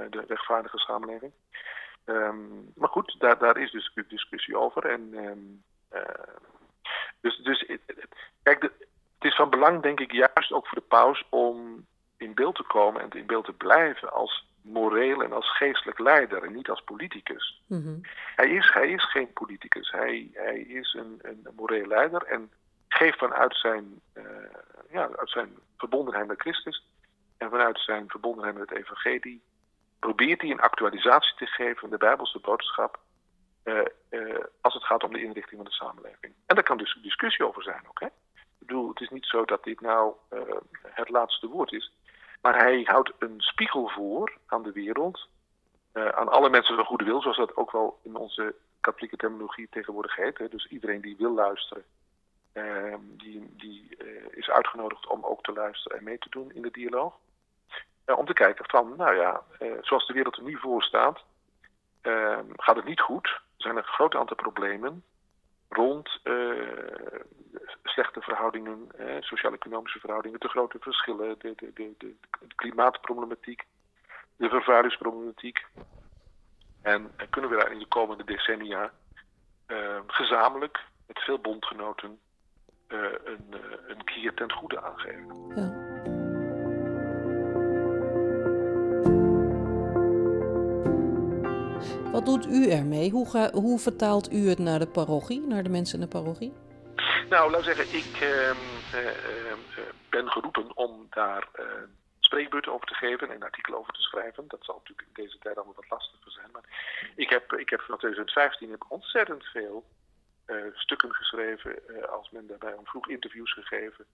de 0.09 0.23
rechtvaardige 0.27 0.77
samenleving. 0.77 1.31
Ehm, 2.05 2.37
maar 2.75 2.89
goed, 2.89 3.15
daar, 3.19 3.37
daar 3.37 3.57
is 3.57 3.71
dus 3.71 3.93
discussie 4.07 4.57
over. 4.57 4.85
En, 4.85 5.09
ehm, 5.13 5.39
eh, 5.89 6.23
dus, 7.21 7.37
dus 7.37 7.65
kijk, 8.43 8.61
de, 8.61 8.71
het 9.23 9.31
is 9.31 9.35
van 9.35 9.49
belang, 9.49 9.81
denk 9.81 9.99
ik, 9.99 10.11
juist 10.11 10.51
ook 10.51 10.67
voor 10.67 10.77
de 10.77 10.87
paus 10.87 11.25
om 11.29 11.85
in 12.17 12.33
beeld 12.33 12.55
te 12.55 12.63
komen 12.63 13.01
en 13.01 13.09
in 13.09 13.25
beeld 13.25 13.45
te 13.45 13.53
blijven 13.53 14.13
als 14.13 14.47
moreel 14.61 15.23
en 15.23 15.33
als 15.33 15.57
geestelijk 15.57 15.99
leider 15.99 16.43
en 16.43 16.53
niet 16.53 16.69
als 16.69 16.83
politicus. 16.83 17.61
Mhm. 17.67 17.95
Hij 18.35 18.49
is, 18.49 18.71
hij 18.73 18.89
is 18.89 19.11
geen 19.11 19.33
politicus. 19.33 19.91
Hij, 19.91 20.29
hij 20.33 20.59
is 20.59 20.93
een, 20.93 21.19
een 21.21 21.47
moreel 21.55 21.87
leider 21.87 22.23
en 22.23 22.51
geeft 22.87 23.17
vanuit 23.17 23.55
zijn, 23.55 24.01
eh, 24.13 24.23
ja, 24.91 25.09
uit 25.15 25.29
zijn 25.29 25.57
verbondenheid 25.77 26.27
met 26.27 26.41
Christus 26.41 26.85
en 27.37 27.49
vanuit 27.49 27.79
zijn 27.79 28.09
verbondenheid 28.09 28.57
met 28.57 28.69
het 28.69 28.79
evangelie 28.79 29.41
probeert 30.05 30.41
hij 30.41 30.49
een 30.49 30.67
actualisatie 30.69 31.35
te 31.35 31.45
geven 31.45 31.75
van 31.75 31.89
de 31.89 31.97
Bijbelse 31.97 32.39
boodschap 32.39 32.99
eh, 33.63 33.79
eh, 34.09 34.43
als 34.61 34.73
het 34.73 34.83
gaat 34.83 35.03
om 35.03 35.13
de 35.13 35.23
inrichting 35.23 35.55
van 35.55 35.65
de 35.65 35.71
samenleving. 35.71 36.33
En 36.45 36.55
daar 36.55 36.63
kan 36.63 36.77
dus 36.77 36.99
discussie 37.01 37.47
over 37.47 37.63
zijn 37.63 37.83
ook. 37.87 37.99
Hè? 37.99 38.05
Ik 38.05 38.67
bedoel, 38.67 38.89
het 38.89 39.01
is 39.01 39.09
niet 39.09 39.25
zo 39.25 39.45
dat 39.45 39.63
dit 39.63 39.81
nou 39.81 40.13
eh, 40.29 40.39
het 40.83 41.09
laatste 41.09 41.47
woord 41.47 41.71
is. 41.71 41.91
Maar 42.41 42.57
hij 42.57 42.81
houdt 42.83 43.11
een 43.19 43.41
spiegel 43.41 43.87
voor 43.87 44.37
aan 44.45 44.63
de 44.63 44.71
wereld 44.71 45.27
aan 45.93 46.29
alle 46.29 46.49
mensen 46.49 46.75
van 46.75 46.85
goede 46.85 47.03
wil, 47.03 47.21
zoals 47.21 47.37
dat 47.37 47.55
ook 47.55 47.71
wel 47.71 47.99
in 48.03 48.15
onze 48.15 48.55
katholieke 48.79 49.15
terminologie 49.15 49.67
tegenwoordig 49.69 50.15
heet. 50.15 50.37
Hè. 50.37 50.47
Dus 50.49 50.65
iedereen 50.65 51.01
die 51.01 51.15
wil 51.17 51.33
luisteren, 51.33 51.83
die, 52.99 53.53
die 53.57 53.97
is 54.31 54.49
uitgenodigd 54.49 55.07
om 55.07 55.23
ook 55.23 55.43
te 55.43 55.53
luisteren 55.53 55.97
en 55.97 56.03
mee 56.03 56.17
te 56.17 56.29
doen 56.29 56.51
in 56.51 56.61
de 56.61 56.71
dialoog. 56.71 57.13
Eh, 58.05 58.17
om 58.17 58.25
te 58.25 58.33
kijken 58.33 58.65
van, 58.67 58.93
nou 58.97 59.15
ja, 59.15 59.41
eh, 59.59 59.71
zoals 59.81 60.07
de 60.07 60.13
wereld 60.13 60.37
er 60.37 60.43
nu 60.43 60.57
voor 60.57 60.83
staat, 60.83 61.23
ehm, 62.01 62.45
gaat 62.55 62.75
het 62.75 62.85
niet 62.85 63.01
goed. 63.01 63.27
Er 63.27 63.41
zijn 63.69 63.77
een 63.77 63.83
groot 63.83 64.15
aantal 64.15 64.35
problemen 64.35 65.03
rond 65.69 66.19
eh, 66.23 66.33
slechte 67.83 68.21
verhoudingen, 68.21 68.87
sociaal-economische 69.19 69.99
verhoudingen, 69.99 70.39
te 70.39 70.47
grote 70.47 70.77
verschillen, 70.79 71.35
de, 71.39 71.53
de, 71.55 71.71
de, 71.73 71.93
de, 71.97 72.15
de 72.39 72.55
klimaatproblematiek, 72.55 73.63
de 74.35 74.49
vervuilingsproblematiek. 74.49 75.65
En 76.81 77.11
kunnen 77.29 77.49
we 77.49 77.55
daar 77.55 77.71
in 77.71 77.79
de 77.79 77.87
komende 77.87 78.23
decennia 78.23 78.91
eh, 79.65 79.99
gezamenlijk 80.07 80.85
met 81.07 81.19
veel 81.19 81.39
bondgenoten 81.39 82.19
een, 82.87 83.55
een 83.87 84.03
keer 84.03 84.33
ten 84.33 84.51
goede 84.51 84.81
aangeven. 84.81 85.53
Ja. 85.55 85.92
Wat 92.13 92.25
doet 92.25 92.45
u 92.45 92.69
ermee? 92.69 93.11
Hoe, 93.11 93.49
hoe 93.53 93.79
vertaalt 93.79 94.31
u 94.31 94.49
het 94.49 94.59
naar 94.59 94.79
de 94.79 94.87
parochie, 94.87 95.41
naar 95.41 95.63
de 95.63 95.69
mensen 95.69 95.99
in 95.99 96.05
de 96.05 96.17
parochie? 96.17 96.53
Nou, 97.29 97.51
laat 97.51 97.63
zeggen, 97.63 97.97
ik 97.97 98.21
uh, 98.21 98.49
uh, 98.49 99.53
ben 100.09 100.29
geroepen 100.29 100.77
om 100.77 101.07
daar 101.09 101.47
spreekbeurten 102.19 102.73
over 102.73 102.87
te 102.87 102.93
geven 102.93 103.29
en 103.29 103.43
artikelen 103.43 103.79
over 103.79 103.93
te 103.93 104.01
schrijven. 104.01 104.43
Dat 104.47 104.65
zal 104.65 104.75
natuurlijk 104.75 105.07
in 105.07 105.23
deze 105.23 105.37
tijd 105.39 105.55
allemaal 105.55 105.75
wat 105.75 105.89
lastiger 105.89 106.31
zijn. 106.31 106.49
Maar 106.51 106.63
ik 107.15 107.29
heb, 107.29 107.53
ik 107.53 107.69
heb 107.69 107.81
van 107.81 107.97
2015 107.97 108.71
heb 108.71 108.85
ontzettend 108.87 109.43
veel 109.43 109.85
uh, 110.47 110.55
stukken 110.73 111.13
geschreven. 111.13 111.75
Uh, 111.87 112.03
als 112.03 112.29
men 112.31 112.47
daarbij 112.47 112.73
om 112.73 112.85
vroeg 112.85 113.09
interviews 113.09 113.53
gegeven, 113.53 114.05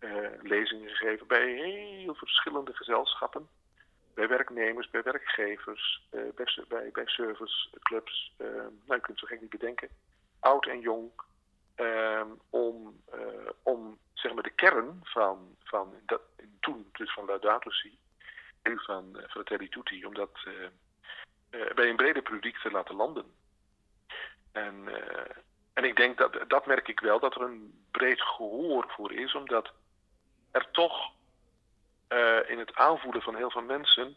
uh, 0.00 0.10
lezingen 0.42 0.90
gegeven 0.90 1.26
bij 1.26 1.46
heel 1.46 2.14
verschillende 2.14 2.72
gezelschappen. 2.74 3.48
Bij 4.16 4.28
werknemers, 4.28 4.90
bij 4.90 5.02
werkgevers, 5.02 6.06
bij, 6.10 6.64
bij, 6.68 6.90
bij 6.92 7.06
serviceclubs. 7.06 8.32
nou, 8.38 8.70
je 8.86 9.00
kunt 9.00 9.06
het 9.06 9.18
zo 9.18 9.26
gek 9.26 9.40
niet 9.40 9.50
bedenken. 9.50 9.88
Oud 10.40 10.66
en 10.66 10.80
jong. 10.80 11.10
om, 12.50 13.02
om 13.62 13.98
zeg 14.14 14.34
maar 14.34 14.42
de 14.42 14.54
kern 14.54 15.00
van, 15.02 15.56
van 15.64 15.94
dat, 16.06 16.20
toen 16.60 16.88
dus 16.92 17.12
van 17.12 17.24
Laudato 17.24 17.70
nu 18.62 18.78
van 18.78 19.12
uh, 19.16 19.22
Fratelli 19.28 19.68
Tutti, 19.68 20.04
om 20.04 20.14
dat 20.14 20.38
bij 21.50 21.88
een 21.88 21.96
breder 21.96 22.22
publiek 22.22 22.58
te 22.58 22.70
laten 22.70 22.94
landen. 22.94 23.24
En, 24.52 24.88
en 25.72 25.84
ik 25.84 25.96
denk 25.96 26.18
dat, 26.18 26.44
dat 26.48 26.66
merk 26.66 26.88
ik 26.88 27.00
wel, 27.00 27.20
dat 27.20 27.34
er 27.34 27.42
een 27.42 27.84
breed 27.90 28.20
gehoor 28.22 28.84
voor 28.88 29.12
is, 29.12 29.34
omdat 29.34 29.72
er 30.50 30.70
toch 30.70 31.15
in 32.46 32.58
het 32.58 32.74
aanvoelen 32.74 33.22
van 33.22 33.36
heel 33.36 33.50
veel 33.50 33.62
mensen 33.62 34.16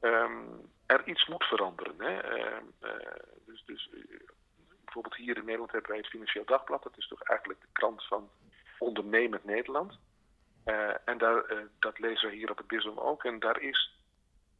um, 0.00 0.70
er 0.86 1.06
iets 1.06 1.26
moet 1.26 1.44
veranderen. 1.44 1.94
Hè? 1.98 2.18
Ehm, 2.18 2.64
dus, 3.46 3.62
dus 3.66 3.88
bijvoorbeeld 4.84 5.16
hier 5.16 5.36
in 5.36 5.44
Nederland 5.44 5.72
hebben 5.72 5.90
wij 5.90 5.98
het 5.98 6.08
Financieel 6.08 6.44
Dagblad. 6.44 6.82
Dat 6.82 6.96
is 6.96 7.08
toch 7.08 7.22
eigenlijk 7.22 7.60
de 7.60 7.68
krant 7.72 8.06
van 8.06 8.30
ondernemend 8.78 9.44
Nederland. 9.44 9.98
en 11.04 11.18
daar, 11.18 11.44
dat 11.78 11.98
lezen 11.98 12.28
we 12.28 12.34
hier 12.34 12.50
op 12.50 12.56
het 12.56 12.66
Bisdom 12.66 12.98
ook. 12.98 13.24
En 13.24 13.38
daar 13.38 13.60
is 13.60 13.92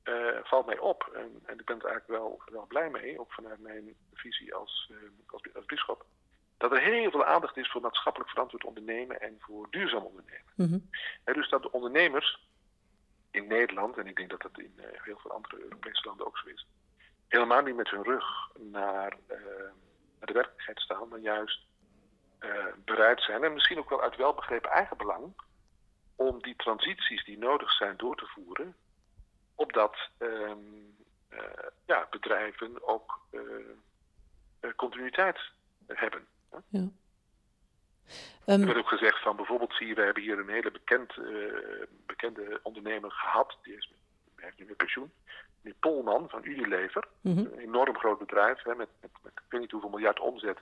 uh, 0.05 0.39
valt 0.43 0.67
mij 0.67 0.79
op. 0.79 1.11
En, 1.15 1.43
en, 1.47 1.59
ik 1.59 1.65
ben 1.65 1.79
er 1.79 1.87
eigenlijk 1.87 2.21
wel, 2.21 2.43
wel 2.47 2.67
blij 2.67 2.91
mee, 2.91 3.21
ook 3.21 3.33
vanuit 3.33 3.61
mijn 3.61 3.95
visie 4.15 4.55
als, 4.55 4.91
uh, 4.91 4.97
als, 5.27 5.43
als 5.55 5.65
bischop. 5.65 6.05
Dat 6.57 6.73
er 6.73 6.81
heel 6.81 7.11
veel 7.11 7.25
aandacht 7.25 7.57
is 7.57 7.71
voor 7.71 7.81
maatschappelijk 7.81 8.31
verantwoord 8.31 8.65
ondernemen 8.65 9.21
en 9.21 9.37
voor 9.41 9.67
duurzaam 9.71 10.05
ondernemen. 10.05 10.53
Mm 10.57 10.91
dus 11.25 11.49
dat 11.49 11.63
de 11.63 11.73
ondernemers 11.73 12.41
in 13.33 13.47
Nederland, 13.47 13.97
en 13.97 14.07
ik 14.07 14.17
denk 14.17 14.31
dat 14.31 14.43
dat 14.43 14.59
in 14.59 14.75
uh, 14.77 14.85
heel 14.93 15.19
veel 15.19 15.31
andere 15.31 15.63
Europese 15.63 16.07
landen 16.07 16.27
ook 16.27 16.39
zo 16.39 16.49
is, 16.49 16.67
helemaal 17.29 17.63
niet 17.63 17.77
met 17.77 17.91
hun 17.91 18.03
rug 18.03 18.25
naar, 18.59 19.17
naar 20.19 20.27
de 20.29 20.33
werkelijkheid 20.33 20.81
staan, 20.81 21.09
maar 21.09 21.19
juist 21.19 21.61
bereid 22.85 23.21
zijn, 23.23 23.45
en 23.45 23.53
misschien 23.53 23.79
ook 23.79 23.91
wel 23.91 24.03
uit 24.03 24.17
welbegrepen 24.17 24.71
eigenbelang, 24.71 25.35
om 26.17 26.43
die 26.43 26.57
transities 26.57 27.25
die 27.25 27.39
nodig 27.39 27.73
zijn 27.73 27.97
door 27.97 28.17
te 28.17 28.27
voeren, 28.27 28.77
opdat 29.55 29.97
ehm, 30.19 30.59
eh, 31.33 31.67
ja, 31.87 32.07
bedrijven 32.11 32.89
ook 32.89 33.21
eh, 33.31 33.41
eh, 34.61 34.71
continuïteit 34.77 35.39
hebben. 35.87 36.27
Ja. 36.69 36.89
Um, 38.47 38.61
er 38.61 38.67
werd 38.67 38.79
ook 38.79 38.89
gezegd 38.89 39.23
van 39.23 39.37
bijvoorbeeld 39.37 39.75
zie 39.75 39.87
je, 39.87 39.95
we 39.95 40.03
hebben 40.03 40.23
hier 40.23 40.39
een 40.39 40.49
hele 40.49 40.71
bekend, 40.71 41.15
bekende 42.07 42.61
ondernemer 42.63 43.11
gehad, 43.11 43.57
die 43.63 43.77
is, 43.77 43.93
heeft 44.37 44.59
nu 44.59 44.65
met 44.65 44.77
pensioen, 44.77 45.13
meneer 45.61 45.79
Polman 45.81 46.29
van 46.29 46.41
Unilever, 46.45 47.05
mhm. 47.21 47.39
een 47.39 47.59
enorm 47.59 47.99
groot 47.99 48.19
bedrijf 48.19 48.63
hè, 48.63 48.75
met, 48.75 48.89
met, 49.01 49.11
met, 49.23 49.33
ik 49.33 49.43
weet 49.49 49.61
niet 49.61 49.71
hoeveel 49.71 49.91
miljard 49.91 50.21
omzet 50.21 50.59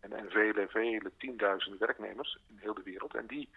en, 0.00 0.12
en 0.12 0.30
vele, 0.30 0.66
vele 0.68 1.12
tienduizenden 1.18 1.80
werknemers 1.80 2.38
in 2.48 2.58
heel 2.60 2.74
de 2.74 2.82
wereld. 2.82 3.14
En 3.14 3.26
die 3.26 3.48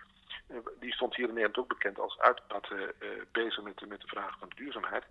eh, 0.48 0.58
die 0.80 0.94
stond 0.94 1.16
hier 1.16 1.28
in 1.28 1.34
Nederland 1.34 1.58
ook 1.58 1.68
bekend 1.68 2.00
als 2.00 2.20
uitbaten 2.20 2.80
uh, 2.80 3.10
bezig 3.32 3.64
met, 3.64 3.88
met 3.88 4.02
de 4.02 4.08
vraag 4.08 4.38
van 4.40 4.50
de 4.50 4.56
duurzaamheid. 4.56 5.04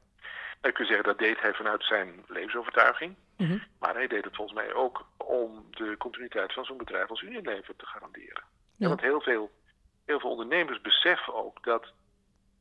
Dan 0.61 0.73
kun 0.73 0.85
je 0.85 0.90
zeggen 0.92 1.09
dat 1.09 1.18
deed 1.18 1.40
hij 1.40 1.54
vanuit 1.54 1.85
zijn 1.85 2.25
levensovertuiging. 2.26 3.16
Mhm. 3.37 3.59
Maar 3.78 3.94
hij 3.94 4.06
deed 4.06 4.25
het 4.25 4.37
volgens 4.37 4.59
mij 4.59 4.75
ook 4.75 5.06
om 5.24 5.66
de 5.70 5.94
continuïteit 5.98 6.52
van 6.52 6.64
zo'n 6.64 6.76
bedrijf 6.76 7.08
als 7.10 7.22
Unilever 7.22 7.76
te 7.76 7.86
garanderen. 7.86 8.42
Ja. 8.76 8.88
Want 8.88 9.00
heel 9.00 9.20
veel, 9.20 9.50
heel 10.04 10.20
veel 10.20 10.30
ondernemers 10.30 10.80
beseffen 10.80 11.34
ook 11.34 11.64
dat 11.64 11.84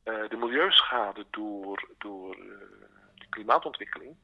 uh, 0.04 0.30
de 0.30 0.36
milieuschade 0.36 1.26
door, 1.30 1.90
door 1.98 2.38
uh, 2.38 2.44
de 3.16 3.30
klimaatontwikkeling 3.30 4.16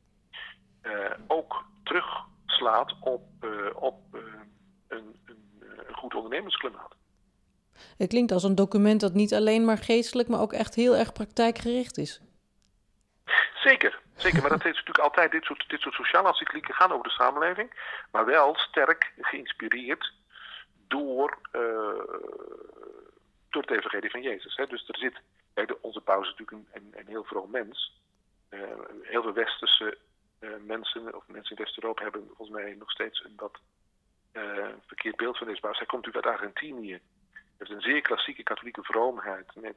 uh, 0.81 1.11
ook 1.27 1.65
terugslaat 1.83 2.95
op, 2.99 3.23
op 3.73 3.99
een, 4.11 4.51
een, 4.87 5.19
een 5.25 5.95
goed 5.95 6.15
ondernemersklimaat. 6.15 6.95
Het 7.97 8.09
klinkt 8.09 8.31
als 8.31 8.43
een 8.43 8.55
document 8.55 9.01
dat 9.01 9.13
niet 9.13 9.33
alleen 9.33 9.65
maar 9.65 9.77
geestelijk, 9.77 10.27
maar 10.29 10.41
ook 10.41 10.53
echt 10.53 10.75
heel 10.75 10.95
erg 10.95 11.13
praktijkgericht 11.13 11.97
is. 11.97 12.21
Zeker, 13.53 14.01
zeker. 14.17 14.41
Maar 14.41 14.49
dat 14.49 14.65
is 14.65 14.75
natuurlijk 14.75 14.99
altijd, 14.99 15.31
dit 15.31 15.43
soort, 15.43 15.69
dit 15.69 15.81
soort 15.81 15.95
sociale 15.95 16.27
encyclieken 16.27 16.73
gaan 16.73 16.91
over 16.91 17.03
de 17.03 17.09
samenleving, 17.09 17.71
maar 18.11 18.25
wel 18.25 18.55
sterk 18.55 19.13
geïnspireerd 19.17 20.13
door, 20.87 21.37
uh, 21.51 21.61
door 23.49 23.61
het 23.61 23.71
evangelie 23.71 24.11
van 24.11 24.21
Jezus. 24.21 24.55
Hè. 24.55 24.65
Dus 24.65 24.87
er 24.87 24.97
zit, 24.97 25.21
kijk, 25.53 25.75
onze 25.81 26.01
paus 26.01 26.29
is 26.29 26.35
natuurlijk 26.37 26.67
een, 26.71 26.93
een, 26.99 27.07
heel 27.07 27.23
vroom 27.23 27.51
mens. 27.51 28.01
Uh, 28.49 28.61
heel 29.01 29.21
veel 29.21 29.33
westerse 29.33 29.97
uh, 30.39 30.49
mensen, 30.65 31.15
of 31.15 31.23
mensen 31.27 31.57
in 31.57 31.63
West-Europa, 31.63 32.03
hebben 32.03 32.27
volgens 32.27 32.49
mij 32.49 32.75
nog 32.79 32.91
steeds 32.91 33.23
een 33.23 33.33
wat 33.35 33.59
verkeerd 34.87 35.15
beeld 35.15 35.37
van 35.37 35.47
deze 35.47 35.59
paus. 35.59 35.77
Hij 35.77 35.87
komt 35.87 36.05
natuurlijk 36.05 36.25
uit 36.25 36.41
Argentinië 36.41 37.01
heeft 37.57 37.71
een 37.71 37.81
zeer 37.81 38.01
klassieke 38.01 38.43
katholieke 38.43 38.83
vroomheid 38.83 39.55
met, 39.55 39.75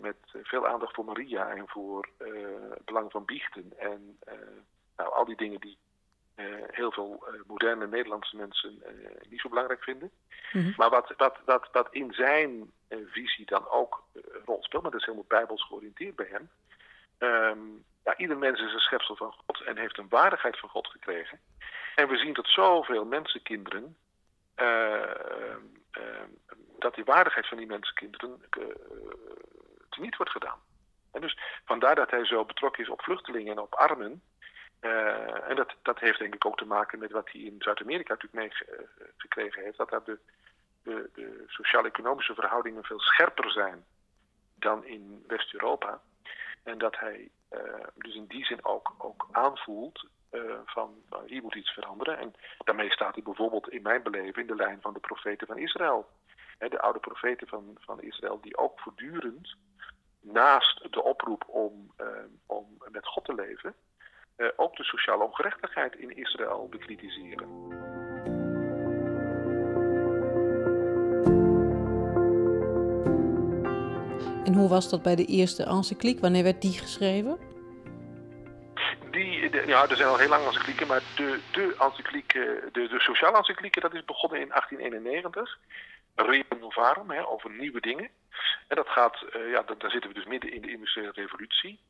met 0.00 0.16
veel 0.42 0.66
aandacht 0.66 0.94
voor 0.94 1.04
Maria 1.04 1.48
en 1.48 1.68
voor 1.68 2.08
uh, 2.18 2.28
het 2.70 2.84
belang 2.84 3.10
van 3.10 3.24
biechten. 3.24 3.72
En 3.78 4.18
nou, 4.96 5.12
al 5.12 5.24
die 5.24 5.36
dingen 5.36 5.60
die 5.60 5.78
heel 6.70 6.92
veel 6.92 7.24
moderne 7.46 7.86
Nederlandse 7.86 8.36
mensen 8.36 8.82
niet 9.28 9.40
zo 9.40 9.48
belangrijk 9.48 9.82
vinden. 9.82 10.10
Mm-hmm. 10.52 10.74
Maar 10.76 10.90
wat, 10.90 11.14
wat, 11.16 11.38
wat, 11.44 11.68
wat 11.72 11.88
in 11.90 12.12
zijn 12.12 12.72
visie 13.06 13.46
dan 13.46 13.68
ook 13.68 14.02
een 14.12 14.22
rol 14.44 14.62
speelt, 14.62 14.82
maar 14.82 14.90
dat 14.90 15.00
is 15.00 15.06
helemaal 15.06 15.28
bijbels 15.28 15.66
georiënteerd 15.66 16.16
bij 16.16 16.28
hem. 16.30 16.50
Um, 17.18 17.84
ja, 18.04 18.16
ieder 18.16 18.38
mens 18.38 18.60
is 18.60 18.72
een 18.72 18.80
schepsel 18.80 19.16
van 19.16 19.32
God 19.32 19.60
en 19.60 19.76
heeft 19.76 19.98
een 19.98 20.08
waardigheid 20.08 20.58
van 20.58 20.68
God 20.68 20.86
gekregen. 20.86 21.40
En 21.94 22.08
we 22.08 22.16
zien 22.16 22.32
dat 22.32 22.46
zoveel 22.46 23.04
mensenkinderen 23.04 23.96
uh, 24.56 25.56
dat 26.78 26.94
die 26.94 27.04
waardigheid 27.04 27.48
van 27.48 27.58
die 27.58 27.66
mensenkinderen 27.66 28.42
uh, 28.58 28.64
teniet 29.90 30.16
wordt 30.16 30.32
gedaan. 30.32 30.58
En 31.12 31.20
dus 31.20 31.38
vandaar 31.64 31.94
dat 31.94 32.10
hij 32.10 32.24
zo 32.24 32.44
betrokken 32.44 32.82
is 32.82 32.90
op 32.90 33.02
vluchtelingen 33.02 33.52
en 33.52 33.58
op 33.58 33.74
armen. 33.74 34.22
en 35.48 35.56
dat, 35.56 35.74
dat 35.82 35.98
heeft 35.98 36.18
denk 36.18 36.34
ik 36.34 36.46
ook 36.46 36.56
te 36.56 36.64
maken 36.64 36.98
met 36.98 37.12
wat 37.12 37.30
hij 37.32 37.40
in 37.40 37.54
Zuid-Amerika 37.58 38.14
natuurlijk 38.14 38.42
meegekregen 38.42 39.62
heeft. 39.62 39.76
Dat 39.76 39.90
daar 39.90 40.04
de, 40.04 40.18
de, 40.82 41.10
de 41.14 41.44
sociaal-economische 41.46 42.34
verhoudingen 42.34 42.84
veel 42.84 43.00
scherper 43.00 43.50
zijn 43.50 43.84
dan 44.54 44.84
in 44.84 45.24
West-Europa. 45.26 46.00
En 46.62 46.78
dat 46.78 46.98
hij 46.98 47.30
dus 47.94 48.14
in 48.14 48.26
die 48.26 48.44
zin 48.44 48.64
ook, 48.64 48.94
ook 48.98 49.28
aanvoelt 49.30 50.06
van 50.64 50.94
uh, 51.12 51.18
hier 51.26 51.42
moet 51.42 51.54
iets 51.54 51.70
veranderen. 51.70 52.18
En 52.18 52.34
daarmee 52.64 52.90
staat 52.90 53.14
hij 53.14 53.22
bijvoorbeeld 53.22 53.68
in 53.68 53.82
mijn 53.82 54.02
beleving 54.02 54.36
in 54.36 54.46
de 54.46 54.62
lijn 54.62 54.78
van 54.80 54.92
de 54.92 55.00
profeten 55.00 55.46
van 55.46 55.58
Israël. 55.58 56.06
De 56.58 56.80
oude 56.80 56.98
profeten 56.98 57.48
van, 57.48 57.76
van 57.80 58.02
Israël 58.02 58.40
die 58.40 58.56
ook 58.56 58.80
voortdurend 58.80 59.56
naast 60.20 60.92
de 60.92 61.02
oproep 61.02 61.44
om, 61.48 61.92
uh, 62.00 62.06
om 62.46 62.66
met 62.90 63.06
God 63.06 63.24
te 63.24 63.34
leven, 63.34 63.74
ook 64.56 64.76
de 64.76 64.84
sociale 64.84 65.24
ongerechtigheid 65.24 65.96
in 65.96 66.16
Israël 66.16 66.68
bekritiseren. 66.68 67.48
En 74.44 74.54
hoe 74.54 74.68
was 74.68 74.90
dat 74.90 75.02
bij 75.02 75.16
de 75.16 75.24
eerste 75.24 75.64
encycliek? 75.64 76.20
Wanneer 76.20 76.42
werd 76.42 76.62
die 76.62 76.72
geschreven? 76.72 77.38
Die, 79.16 79.66
ja, 79.66 79.88
er 79.88 79.96
zijn 79.96 80.08
al 80.08 80.18
heel 80.18 80.28
lang 80.28 80.44
encyclieken, 80.44 80.86
maar 80.86 81.02
de, 81.16 81.40
de 81.52 81.76
encycliek, 81.78 82.32
de, 82.32 82.70
de 82.72 83.00
sociale 83.00 83.36
encycliek, 83.36 83.80
dat 83.80 83.94
is 83.94 84.04
begonnen 84.04 84.40
in 84.40 84.48
1891. 84.48 85.58
Rerum 86.14 87.10
hè, 87.10 87.26
over 87.26 87.50
nieuwe 87.50 87.80
dingen. 87.80 88.10
En 88.68 88.76
dat 88.76 88.88
gaat, 88.88 89.24
uh, 89.36 89.50
ja, 89.50 89.62
dan 89.62 89.90
zitten 89.90 90.10
we 90.10 90.14
dus 90.14 90.26
midden 90.26 90.52
in 90.52 90.62
de 90.62 90.70
industriële 90.70 91.10
revolutie. 91.12 91.80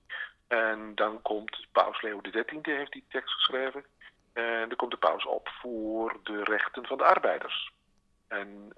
En 0.48 0.92
dan 0.94 1.22
komt 1.22 1.66
Paus 1.72 2.02
Leo 2.02 2.20
XIII, 2.20 2.60
heeft 2.62 2.92
die 2.92 3.04
tekst 3.08 3.34
geschreven. 3.34 3.84
En 4.32 4.68
dan 4.68 4.76
komt 4.76 4.90
de 4.90 4.96
paus 4.96 5.26
op 5.26 5.48
voor 5.60 6.20
de 6.22 6.44
rechten 6.44 6.86
van 6.86 6.98
de 6.98 7.04
arbeiders. 7.04 7.70
En 8.28 8.72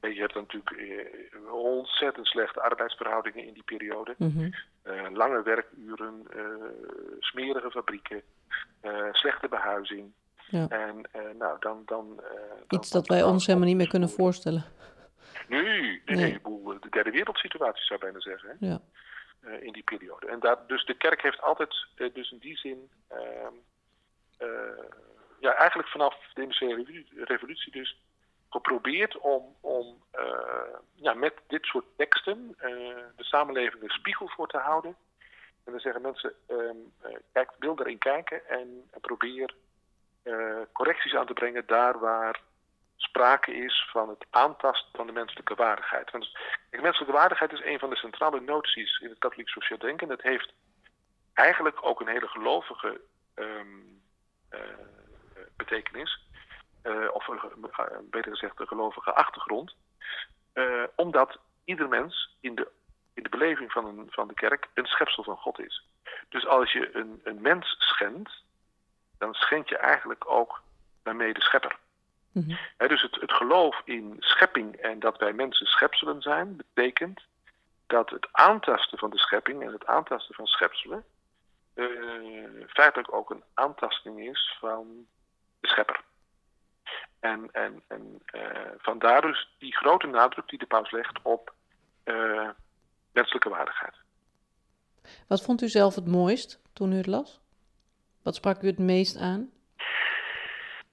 um, 0.00 0.12
je 0.12 0.20
hebt 0.20 0.34
natuurlijk 0.34 0.70
uh, 0.70 1.52
ontzettend 1.52 2.26
slechte 2.26 2.60
arbeidsverhoudingen 2.60 3.46
in 3.46 3.52
die 3.52 3.62
periode. 3.62 4.14
Uh, 4.18 4.52
lange 5.12 5.42
werkuren, 5.42 6.22
uh, 6.36 6.44
smerige 7.18 7.70
fabrieken, 7.70 8.22
slechte 9.12 9.48
behuizing. 9.48 10.12
Ja. 10.46 10.68
En 10.68 11.08
nou, 11.38 11.56
dan, 11.60 11.82
dan, 11.84 12.20
Iets 12.68 12.90
dat 12.90 13.06
wij 13.06 13.22
ons 13.22 13.46
helemaal 13.46 13.68
niet 13.68 13.76
meer 13.76 13.88
kunnen 13.88 14.08
voorstellen. 14.08 14.64
Nee, 15.48 15.62
nee, 15.62 16.02
nee. 16.04 16.16
nee. 16.16 16.78
de 16.80 16.88
derde 16.90 17.10
wereldsituatie 17.10 17.84
zou 17.84 17.94
ik 17.94 18.04
bijna 18.04 18.20
zeggen. 18.20 18.56
Hè? 18.58 18.66
Ja. 18.66 18.80
in 19.60 19.72
die 19.72 19.82
periode. 19.82 20.26
En 20.26 20.40
daar, 20.40 20.56
dus 20.66 20.84
de 20.84 20.94
kerk 20.94 21.22
heeft 21.22 21.42
altijd, 21.42 21.86
dus 22.12 22.30
in 22.30 22.38
die 22.38 22.56
zin, 22.56 22.90
ehm, 23.08 23.54
ja, 25.40 25.54
eigenlijk 25.54 25.88
vanaf 25.88 26.14
de 26.34 26.42
industriële 26.42 27.04
revolutie 27.14 27.72
dus 27.72 27.96
geprobeerd 28.50 29.18
om, 29.18 29.56
om 29.60 30.02
uh, 30.14 30.78
ja, 30.94 31.14
met 31.14 31.34
dit 31.46 31.64
soort 31.64 31.84
teksten 31.96 32.56
uh, 32.56 32.62
de 33.16 33.24
samenleving 33.24 33.82
een 33.82 33.88
spiegel 33.88 34.28
voor 34.28 34.48
te 34.48 34.58
houden. 34.58 34.96
En 35.64 35.72
dan 35.72 35.80
zeggen 35.80 36.02
mensen, 36.02 36.34
um, 36.48 36.92
uh, 37.04 37.16
kijk, 37.32 37.50
wil 37.58 37.78
erin 37.80 37.98
kijken 37.98 38.48
en 38.48 38.90
probeer 39.00 39.54
correcties 40.72 41.14
aan 41.14 41.26
te 41.26 41.32
brengen 41.32 41.66
daar 41.66 41.98
waar 41.98 42.40
sprake 42.96 43.54
is 43.54 43.88
van 43.92 44.08
het 44.08 44.26
aantasten 44.30 44.90
van 44.92 45.06
de 45.06 45.12
menselijke 45.12 45.54
waardigheid. 45.54 46.10
Want 46.10 46.38
de 46.70 46.80
menselijke 46.80 47.14
waardigheid 47.14 47.52
is 47.52 47.64
een 47.64 47.78
van 47.78 47.90
de 47.90 47.96
centrale 47.96 48.40
noties 48.40 48.98
in 48.98 49.08
het 49.08 49.18
katholiek 49.18 49.48
sociaal 49.48 49.78
denken. 49.78 50.08
Dat 50.08 50.22
heeft 50.22 50.52
eigenlijk 51.34 51.86
ook 51.86 52.00
een 52.00 52.08
hele 52.08 52.28
gelovige 52.28 53.00
um, 53.34 54.02
betekenis. 55.56 56.29
Uh, 56.82 57.08
of 57.12 57.28
beter 58.10 58.30
gezegd 58.30 58.60
een 58.60 58.66
gelovige 58.66 59.12
achtergrond. 59.12 59.74
Uh, 60.54 60.82
omdat 60.94 61.38
ieder 61.64 61.88
mens 61.88 62.36
in 62.40 62.54
de, 62.54 62.68
in 63.14 63.22
de 63.22 63.28
beleving 63.28 63.72
van, 63.72 63.84
een, 63.86 64.06
van 64.10 64.28
de 64.28 64.34
kerk 64.34 64.68
een 64.74 64.86
schepsel 64.86 65.22
van 65.22 65.36
God 65.36 65.58
is. 65.58 65.84
Dus 66.28 66.46
als 66.46 66.72
je 66.72 66.96
een, 66.96 67.20
een 67.24 67.40
mens 67.40 67.76
schendt, 67.78 68.42
dan 69.18 69.34
schend 69.34 69.68
je 69.68 69.76
eigenlijk 69.76 70.30
ook 70.30 70.62
daarmee 71.02 71.34
de 71.34 71.42
schepper. 71.42 71.78
Mm 72.32 72.58
dus 72.76 73.02
het, 73.02 73.14
het 73.20 73.32
geloof 73.32 73.82
in 73.84 74.16
schepping 74.18 74.76
en 74.76 74.98
dat 74.98 75.18
wij 75.18 75.32
mensen 75.32 75.66
schepselen 75.66 76.22
zijn, 76.22 76.56
betekent 76.56 77.20
dat 77.86 78.10
het 78.10 78.28
aantasten 78.32 78.98
van 78.98 79.10
de 79.10 79.18
schepping 79.18 79.62
en 79.62 79.72
het 79.72 79.86
aantasten 79.86 80.34
van 80.34 80.46
schepselen 80.46 81.04
uh, 81.74 82.64
feitelijk 82.66 83.12
ook 83.12 83.30
een 83.30 83.42
aantasting 83.54 84.28
is 84.28 84.56
van 84.60 85.06
de 85.60 85.68
schepper. 85.68 86.00
En, 87.20 87.48
en, 87.52 87.82
en 87.88 88.22
uh, 88.34 88.42
vandaar 88.78 89.20
dus 89.20 89.48
die 89.58 89.76
grote 89.76 90.06
nadruk 90.06 90.48
die 90.48 90.58
de 90.58 90.66
paus 90.66 90.90
legt 90.90 91.18
op 91.22 91.54
uh, 92.04 92.48
menselijke 93.12 93.48
waardigheid. 93.48 93.94
Wat 95.28 95.42
vond 95.42 95.62
u 95.62 95.68
zelf 95.68 95.94
het 95.94 96.06
mooist 96.06 96.60
toen 96.72 96.92
u 96.92 96.96
het 96.96 97.06
las? 97.06 97.40
Wat 98.22 98.34
sprak 98.34 98.62
u 98.62 98.66
het 98.66 98.78
meest 98.78 99.16
aan? 99.16 99.50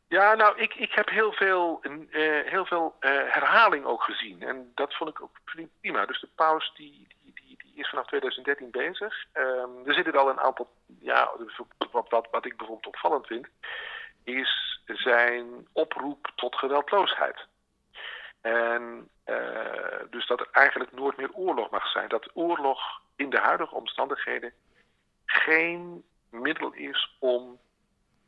Ja, 0.08 0.34
nou, 0.36 0.60
ik, 0.60 0.74
ik 0.74 0.92
heb 0.92 1.10
heel 1.10 1.32
veel, 1.32 1.80
uh, 1.82 2.46
heel 2.46 2.66
veel 2.66 2.96
herhaling 3.00 3.86
ook 3.86 4.04
gezien. 4.04 4.42
En 4.42 4.72
dat 4.76 4.96
vond 4.96 5.10
ik 5.10 5.22
ook 5.22 5.40
prima. 5.80 6.06
Dus 6.06 6.22
de 6.22 6.30
paus 6.36 6.74
die, 6.76 7.08
die, 7.24 7.34
die, 7.34 7.58
die 7.58 7.74
is 7.76 7.90
vanaf 7.90 8.06
2013 8.06 8.72
bezig. 8.72 9.26
Um, 9.34 9.88
er 9.88 9.94
zitten 9.94 10.14
al 10.14 10.30
een 10.30 10.40
aantal, 10.40 10.70
ja, 11.00 11.32
wat, 11.92 12.10
wat, 12.10 12.28
wat 12.32 12.46
ik 12.46 12.58
bijvoorbeeld 12.58 12.96
opvallend 12.96 13.28
vind, 13.28 13.48
is 14.28 14.82
zijn 14.86 15.68
oproep 15.74 16.32
tot 16.36 16.56
geweldloosheid. 16.56 17.46
En 18.42 19.10
uh, 19.26 20.00
dus 20.10 20.28
dat 20.28 20.40
er 20.40 20.48
eigenlijk 20.52 20.92
nooit 20.92 21.18
meer 21.18 21.34
oorlog 21.34 21.70
mag 21.70 21.88
zijn. 21.88 22.10
Dat 22.10 22.30
oorlog 22.34 22.80
in 23.16 23.30
de 23.30 23.40
huidige 23.40 23.76
omstandigheden 23.76 24.54
geen 25.26 26.04
middel 26.30 26.74
is 26.74 27.16
om 27.20 27.60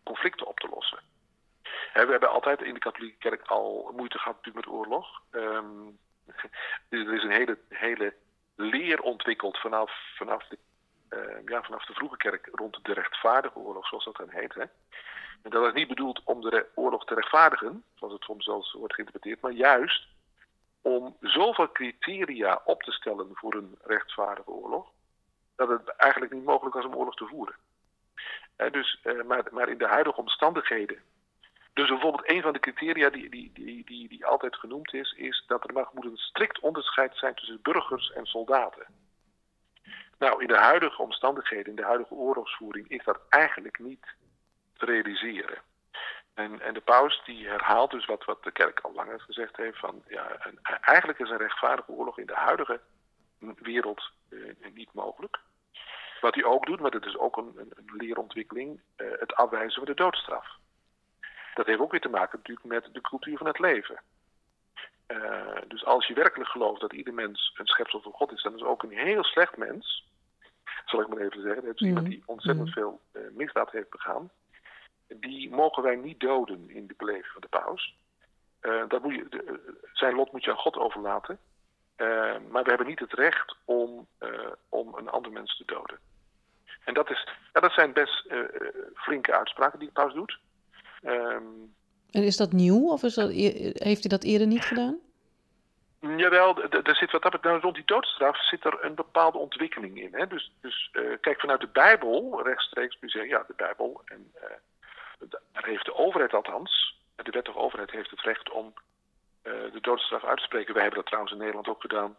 conflicten 0.03 0.47
op 0.47 0.59
te 0.59 0.69
lossen. 0.69 0.99
we 1.93 2.07
hebben 2.11 2.29
altijd 2.29 2.61
in 2.61 2.73
de 2.73 2.79
katholieke 2.79 3.17
kerk 3.17 3.47
al 3.47 3.91
moeite 3.95 4.17
gehad 4.17 4.35
natuurlijk 4.35 4.65
met 4.65 4.75
oorlog. 4.75 5.21
Um, 5.31 5.99
er 6.89 7.13
is 7.13 7.23
een 7.23 7.31
hele, 7.31 7.57
hele 7.69 8.13
leer 8.55 9.01
ontwikkeld 9.01 9.57
vanaf, 9.57 9.91
vanaf, 10.15 10.47
de, 10.47 10.57
uh, 11.09 11.45
ja, 11.45 11.63
vanaf 11.63 11.85
de 11.85 11.93
vroege 11.93 12.17
kerk 12.17 12.49
rond 12.51 12.79
de 12.81 12.93
rechtvaardige 12.93 13.59
oorlog, 13.59 13.87
zoals 13.87 14.05
dat 14.05 14.15
dan 14.15 14.29
heet. 14.29 14.53
Hè. 14.53 14.63
En 15.41 15.49
dat 15.49 15.65
is 15.65 15.73
niet 15.73 15.87
bedoeld 15.87 16.21
om 16.23 16.41
de 16.41 16.65
oorlog 16.75 17.05
te 17.05 17.13
rechtvaardigen, 17.13 17.83
zoals 17.95 18.13
het 18.13 18.23
soms 18.23 18.45
zelfs 18.45 18.73
wordt 18.73 18.93
geïnterpreteerd, 18.93 19.41
maar 19.41 19.51
juist 19.51 20.07
om 20.81 21.15
zoveel 21.21 21.71
criteria 21.71 22.61
op 22.65 22.83
te 22.83 22.91
stellen 22.91 23.29
voor 23.33 23.53
een 23.53 23.77
rechtvaardige 23.83 24.49
oorlog, 24.49 24.87
dat 25.55 25.69
het 25.69 25.87
eigenlijk 25.87 26.33
niet 26.33 26.43
mogelijk 26.43 26.75
was 26.75 26.85
om 26.85 26.95
oorlog 26.95 27.15
te 27.15 27.25
voeren. 27.25 27.55
dus, 28.71 28.99
uh, 29.03 29.23
maar, 29.23 29.43
maar 29.51 29.69
in 29.69 29.77
de 29.77 29.87
huidige 29.87 30.19
omstandigheden. 30.19 31.01
Dus 31.73 31.89
bijvoorbeeld 31.89 32.29
een 32.29 32.41
van 32.41 32.53
de 32.53 32.59
criteria 32.59 33.09
die, 33.09 33.29
die, 33.29 33.51
die, 33.53 33.85
die, 33.85 34.07
die 34.07 34.25
altijd 34.25 34.55
genoemd 34.55 34.93
is, 34.93 35.11
is 35.11 35.43
dat 35.47 35.63
er 35.67 35.73
mag, 35.73 35.93
moet 35.93 36.05
een 36.05 36.17
strikt 36.17 36.59
onderscheid 36.59 37.17
zijn 37.17 37.35
tussen 37.35 37.61
burgers 37.61 38.11
en 38.11 38.25
soldaten. 38.25 38.85
Nou, 40.17 40.41
in 40.41 40.47
de 40.47 40.57
huidige 40.57 41.01
omstandigheden, 41.01 41.65
in 41.65 41.75
de 41.75 41.83
huidige 41.83 42.13
oorlogsvoering, 42.13 42.89
is 42.89 43.03
dat 43.03 43.19
eigenlijk 43.29 43.79
niet 43.79 44.05
te 44.79 44.85
realiseren. 44.85 45.57
En, 46.33 46.61
en 46.61 46.73
de 46.73 46.81
paus 46.81 47.21
die 47.25 47.47
herhaalt 47.47 47.91
dus 47.91 48.05
wat, 48.05 48.25
wat 48.25 48.43
de 48.43 48.51
kerk 48.51 48.79
al 48.79 48.93
langer 48.93 49.19
gezegd 49.19 49.57
heeft: 49.57 49.79
van 49.79 50.03
ja, 50.07 50.45
een, 50.45 50.59
eigenlijk 50.81 51.19
is 51.19 51.29
een 51.29 51.37
rechtvaardige 51.37 51.91
oorlog 51.91 52.17
in 52.17 52.25
de 52.25 52.35
huidige 52.35 52.79
wereld 53.39 54.11
uh, 54.29 54.55
niet 54.73 54.93
mogelijk. 54.93 55.39
Wat 56.21 56.35
hij 56.35 56.43
ook 56.43 56.65
doet, 56.65 56.79
maar 56.79 56.91
dat 56.91 57.05
is 57.05 57.17
ook 57.17 57.37
een, 57.37 57.53
een, 57.55 57.71
een 57.75 57.95
leerontwikkeling, 57.97 58.81
uh, 58.97 59.07
het 59.19 59.35
afwijzen 59.35 59.77
van 59.77 59.85
de 59.85 60.01
doodstraf. 60.03 60.47
Dat 61.53 61.65
heeft 61.65 61.79
ook 61.79 61.91
weer 61.91 62.01
te 62.01 62.09
maken 62.09 62.37
natuurlijk 62.37 62.67
met 62.67 62.93
de 62.93 63.01
cultuur 63.01 63.37
van 63.37 63.47
het 63.47 63.59
leven. 63.59 64.01
Uh, 65.07 65.57
dus 65.67 65.85
als 65.85 66.07
je 66.07 66.13
werkelijk 66.13 66.49
gelooft 66.49 66.81
dat 66.81 66.93
ieder 66.93 67.13
mens 67.13 67.53
een 67.57 67.67
schepsel 67.67 68.01
van 68.01 68.11
God 68.11 68.31
is, 68.31 68.41
dan 68.41 68.55
is 68.55 68.63
ook 68.63 68.83
een 68.83 68.97
heel 68.97 69.23
slecht 69.23 69.57
mens, 69.57 70.07
zal 70.85 71.01
ik 71.01 71.07
maar 71.07 71.17
even 71.21 71.41
zeggen. 71.41 71.65
Dat 71.65 71.75
is 71.75 71.87
iemand 71.87 72.05
die 72.05 72.23
ontzettend 72.25 72.69
veel 72.69 73.01
misdaad 73.31 73.71
heeft 73.71 73.89
begaan 73.89 74.29
die 75.15 75.49
mogen 75.49 75.83
wij 75.83 75.95
niet 75.95 76.19
doden 76.19 76.69
in 76.69 76.87
de 76.87 76.93
beleving 76.97 77.25
van 77.25 77.41
de 77.41 77.47
paus. 77.47 77.97
Uh, 78.61 78.83
dat 78.87 79.03
moet 79.03 79.15
je, 79.15 79.25
de, 79.29 79.77
zijn 79.93 80.15
lot 80.15 80.31
moet 80.31 80.43
je 80.43 80.51
aan 80.51 80.57
God 80.57 80.77
overlaten. 80.77 81.39
Uh, 81.97 82.35
maar 82.49 82.63
we 82.63 82.69
hebben 82.69 82.87
niet 82.87 82.99
het 82.99 83.13
recht 83.13 83.55
om, 83.65 84.07
uh, 84.19 84.29
om 84.69 84.93
een 84.95 85.09
ander 85.09 85.31
mens 85.31 85.57
te 85.57 85.63
doden. 85.65 85.99
En 86.85 86.93
dat, 86.93 87.09
is, 87.09 87.27
ja, 87.53 87.61
dat 87.61 87.71
zijn 87.71 87.93
best 87.93 88.27
flinke 88.95 89.33
uitspraken 89.33 89.79
die 89.79 89.87
de 89.87 89.93
paus 89.93 90.13
doet. 90.13 90.39
Um, 91.03 91.73
en 92.11 92.23
is 92.23 92.37
dat 92.37 92.51
nieuw 92.51 92.89
of 92.89 93.03
is 93.03 93.13
dat, 93.13 93.29
heeft 93.29 93.99
hij 93.99 94.09
dat 94.09 94.23
eerder 94.23 94.47
niet 94.47 94.63
gedaan? 94.63 94.99
Jawel, 95.99 96.63
er 96.63 96.95
zit 96.95 97.11
wat 97.11 97.21
dat 97.21 97.43
nou, 97.43 97.59
rond 97.59 97.75
die 97.75 97.85
doodstraf 97.85 98.47
zit 98.47 98.65
er 98.65 98.77
een 98.81 98.95
bepaalde 98.95 99.37
ontwikkeling 99.37 100.01
in. 100.01 100.13
Hè? 100.13 100.27
Dus, 100.27 100.51
dus 100.61 100.91
kijk, 101.21 101.39
vanuit 101.39 101.61
de 101.61 101.67
Bijbel 101.67 102.41
rechtstreeks 102.43 102.97
je 102.99 103.09
zeggen, 103.09 103.29
ja, 103.29 103.43
de 103.47 103.53
Bijbel 103.55 104.01
en 104.05 104.31
daar 105.27 105.65
heeft 105.65 105.85
de 105.85 105.95
overheid 105.95 106.33
althans, 106.33 106.99
de 107.15 107.31
wettige 107.31 107.57
overheid 107.57 107.91
heeft 107.91 108.09
het 108.09 108.21
recht 108.21 108.49
om 108.49 108.73
uh, 109.43 109.71
de 109.71 109.81
doodstraf 109.81 110.23
uit 110.23 110.37
te 110.37 110.43
spreken. 110.43 110.73
Wij 110.73 110.81
hebben 110.81 110.99
dat 110.99 111.07
trouwens 111.07 111.33
in 111.33 111.39
Nederland 111.39 111.67
ook 111.67 111.81
gedaan 111.81 112.17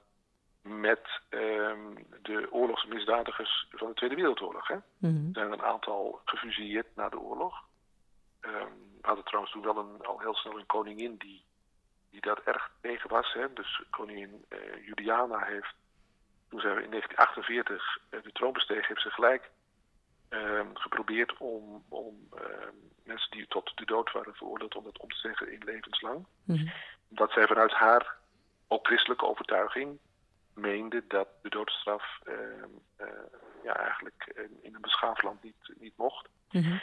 met 0.63 1.21
um, 1.31 2.07
de 2.23 2.49
oorlogsmisdadigers 2.51 3.67
van 3.71 3.89
de 3.89 3.95
Tweede 3.95 4.15
Wereldoorlog. 4.15 4.69
Hè? 4.69 4.75
Mm 4.75 4.83
-hmm. 4.99 5.27
Er 5.27 5.41
zijn 5.41 5.53
een 5.53 5.63
aantal 5.63 6.21
gefusilleerd 6.25 6.97
na 6.97 7.09
de 7.09 7.19
oorlog. 7.19 7.55
Um, 8.41 8.89
we 9.01 9.07
hadden 9.07 9.25
trouwens 9.25 9.53
toen 9.53 9.63
wel 9.63 9.77
een, 9.77 10.07
al 10.07 10.21
heel 10.21 10.35
snel 10.35 10.59
een 10.59 10.67
koningin 10.67 11.17
die, 11.17 11.45
die 12.11 12.21
daar 12.21 12.41
erg 12.45 12.71
tegen 12.81 13.11
was. 13.11 13.33
Hè? 13.33 13.53
Dus 13.53 13.83
koningin 13.91 14.45
uh, 14.49 14.87
Juliana 14.87 15.45
heeft, 15.45 15.75
toen 16.49 16.61
zij 16.61 16.71
in 16.71 16.91
1948 16.91 17.99
uh, 18.11 18.23
de 18.23 18.33
troon 18.33 18.53
besteeg, 18.53 18.89
heeft 18.89 19.03
ze 19.03 19.11
gelijk 19.11 19.51
uh, 20.31 20.61
geprobeerd 20.75 21.37
om, 21.39 21.85
om 21.89 22.29
uh, 22.35 22.41
mensen 23.05 23.31
die 23.31 23.47
tot 23.49 23.73
de 23.75 23.85
dood 23.85 24.13
waren 24.13 24.35
veroordeeld, 24.35 24.77
om 24.77 24.85
dat 24.85 24.99
om 24.99 25.09
te 25.09 25.17
zeggen 25.17 25.53
in 25.53 25.63
levenslang. 25.65 26.27
Mm-hmm. 26.45 26.73
Dat 27.09 27.33
zij 27.33 27.47
vanuit 27.47 27.73
haar, 27.73 28.17
ook 28.69 28.87
christelijke 28.87 29.27
overtuiging, 29.27 29.99
meende 30.55 31.05
dat 31.09 31.29
de 31.43 31.49
doodstraf 31.49 32.21
uh, 32.29 33.05
ja, 33.65 33.77
eigenlijk 33.77 34.49
in 34.63 34.75
een 34.75 34.81
beschaafd 34.81 35.23
land 35.23 35.43
niet, 35.43 35.73
niet 35.79 35.97
mocht. 35.97 36.29
Mm-hmm. 36.51 36.81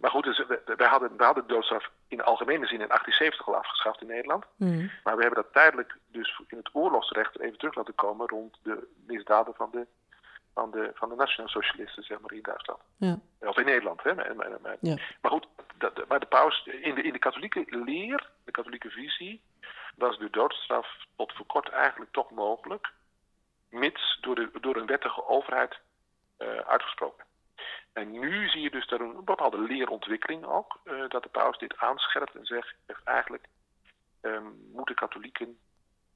maar 0.00 0.10
goed, 0.10 0.24
dus 0.24 0.44
wij, 0.76 0.88
hadden, 0.88 1.12
hadden 1.16 1.46
de 1.46 1.52
doodstraf 1.54 1.90
in 2.08 2.16
de 2.16 2.22
algemene 2.22 2.66
zin 2.66 2.80
in 2.80 2.88
1870 2.88 3.46
al 3.46 3.56
afgeschaft 3.56 4.00
in 4.00 4.06
Nederland. 4.06 4.44
Mm-hmm. 4.56 4.90
Maar 5.04 5.16
we 5.16 5.22
hebben 5.22 5.42
dat 5.42 5.52
tijdelijk 5.52 5.96
dus 6.06 6.40
in 6.46 6.56
het 6.56 6.70
oorlogsrecht 6.72 7.40
even 7.40 7.58
terug 7.58 7.74
laten 7.74 7.94
komen 7.94 8.28
rond 8.28 8.58
de 8.62 8.88
misdaden 9.06 9.54
van 9.54 9.70
de 9.72 9.86
van 10.54 10.70
de, 10.70 10.90
van 10.94 11.08
de 11.08 11.14
nationaal 11.14 11.48
socialisten 11.48 12.02
zeg 12.02 12.20
maar, 12.20 12.32
in 12.32 12.42
Duitsland. 12.42 12.80
Ja. 12.96 13.18
Of 13.40 13.56
in 13.56 13.64
Nederland. 13.64 14.02
Hè. 14.02 14.14
Maar, 14.14 14.36
maar, 14.36 14.60
maar, 14.62 14.76
ja. 14.80 14.96
maar 15.20 15.30
goed, 15.30 15.46
dat, 15.74 16.08
maar 16.08 16.20
de 16.20 16.26
paus, 16.26 16.66
in 16.66 16.94
de, 16.94 17.02
in 17.02 17.12
de 17.12 17.18
katholieke 17.18 17.64
leer, 17.68 18.30
de 18.44 18.50
katholieke 18.50 18.90
visie, 18.90 19.42
was 19.96 20.18
de 20.18 20.30
doodstraf 20.30 20.86
tot 21.16 21.32
voor 21.32 21.46
kort 21.46 21.68
eigenlijk 21.68 22.12
toch 22.12 22.30
mogelijk, 22.30 22.92
mits 23.68 24.18
door, 24.20 24.34
de, 24.34 24.50
door 24.60 24.76
een 24.76 24.86
wettige 24.86 25.26
overheid 25.26 25.80
uh, 26.38 26.48
uitgesproken. 26.48 27.24
En 27.92 28.10
nu 28.10 28.48
zie 28.48 28.60
je 28.60 28.70
dus 28.70 28.86
dat 28.86 29.00
een 29.00 29.24
bepaalde 29.24 29.58
leerontwikkeling 29.58 30.44
ook, 30.44 30.80
uh, 30.84 31.08
dat 31.08 31.22
de 31.22 31.28
paus 31.28 31.58
dit 31.58 31.76
aanscherpt 31.76 32.34
en 32.34 32.44
zegt, 32.44 32.74
zegt 32.86 33.04
eigenlijk 33.04 33.46
um, 34.22 34.70
moeten 34.72 34.94
katholieken 34.94 35.58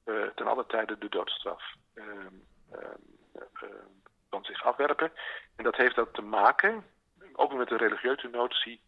uh, 0.05 0.23
ten 0.35 0.47
alle 0.47 0.65
tijde 0.65 0.97
de 0.97 1.09
doodstraf 1.09 1.63
um, 1.93 2.43
um, 2.73 4.01
van 4.29 4.43
zich 4.43 4.63
afwerpen. 4.63 5.11
En 5.55 5.63
dat 5.63 5.75
heeft 5.75 5.95
dat 5.95 6.13
te 6.13 6.21
maken, 6.21 6.85
ook 7.33 7.53
met 7.53 7.67
de 7.67 7.77
religieuze 7.77 8.27
notie 8.27 8.81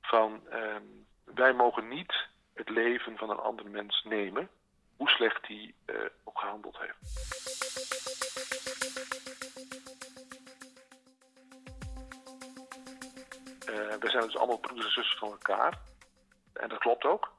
van 0.00 0.40
uh, 0.52 0.76
wij 1.24 1.52
mogen 1.52 1.88
niet 1.88 2.26
het 2.54 2.68
leven 2.68 3.16
van 3.16 3.30
een 3.30 3.38
andere 3.38 3.68
mens 3.68 4.02
nemen, 4.04 4.48
hoe 4.96 5.08
slecht 5.08 5.46
die 5.46 5.74
uh, 5.86 5.96
ook 6.24 6.38
gehandeld 6.38 6.78
heeft. 6.78 6.98
Uh, 13.68 13.94
we 13.94 14.10
zijn 14.10 14.24
dus 14.24 14.36
allemaal 14.36 14.58
broeders 14.58 14.86
en 14.86 14.92
zusters 14.92 15.18
van 15.18 15.30
elkaar. 15.30 15.78
En 16.52 16.68
dat 16.68 16.78
klopt 16.78 17.04
ook, 17.04 17.32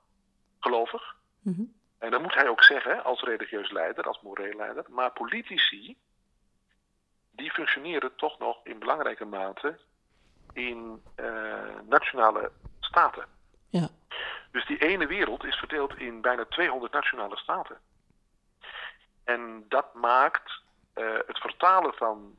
gelovig. 0.60 1.16
Mm 1.42 1.54
-hmm. 1.54 1.78
En 2.00 2.12
dat 2.12 2.22
moet 2.22 2.36
hij 2.36 2.48
ook 2.48 2.64
zeggen 2.64 3.04
als 3.04 3.22
religieus 3.22 3.72
leider, 3.72 4.04
als 4.04 4.22
moreel 4.22 4.56
leider. 4.56 4.86
Maar 4.90 5.12
politici 5.12 5.98
die 7.40 7.52
functioneren 7.52 8.16
toch 8.16 8.40
nog 8.40 8.60
in 8.64 8.80
belangrijke 8.80 9.26
mate 9.26 9.80
in 10.54 11.04
uh, 11.16 11.80
nationale 11.88 12.52
staten. 12.80 13.26
Ja. 13.70 13.88
Dus 14.52 14.66
die 14.66 14.78
ene 14.78 15.08
wereld 15.08 15.44
is 15.44 15.56
verdeeld 15.56 15.98
in 15.98 16.22
bijna 16.22 16.46
200 16.46 16.94
nationale 16.94 17.38
staten. 17.38 17.78
En 19.24 19.66
dat 19.68 19.94
maakt 19.94 20.62
uh, 20.96 21.18
het 21.26 21.38
vertalen 21.38 21.94
van 21.94 22.38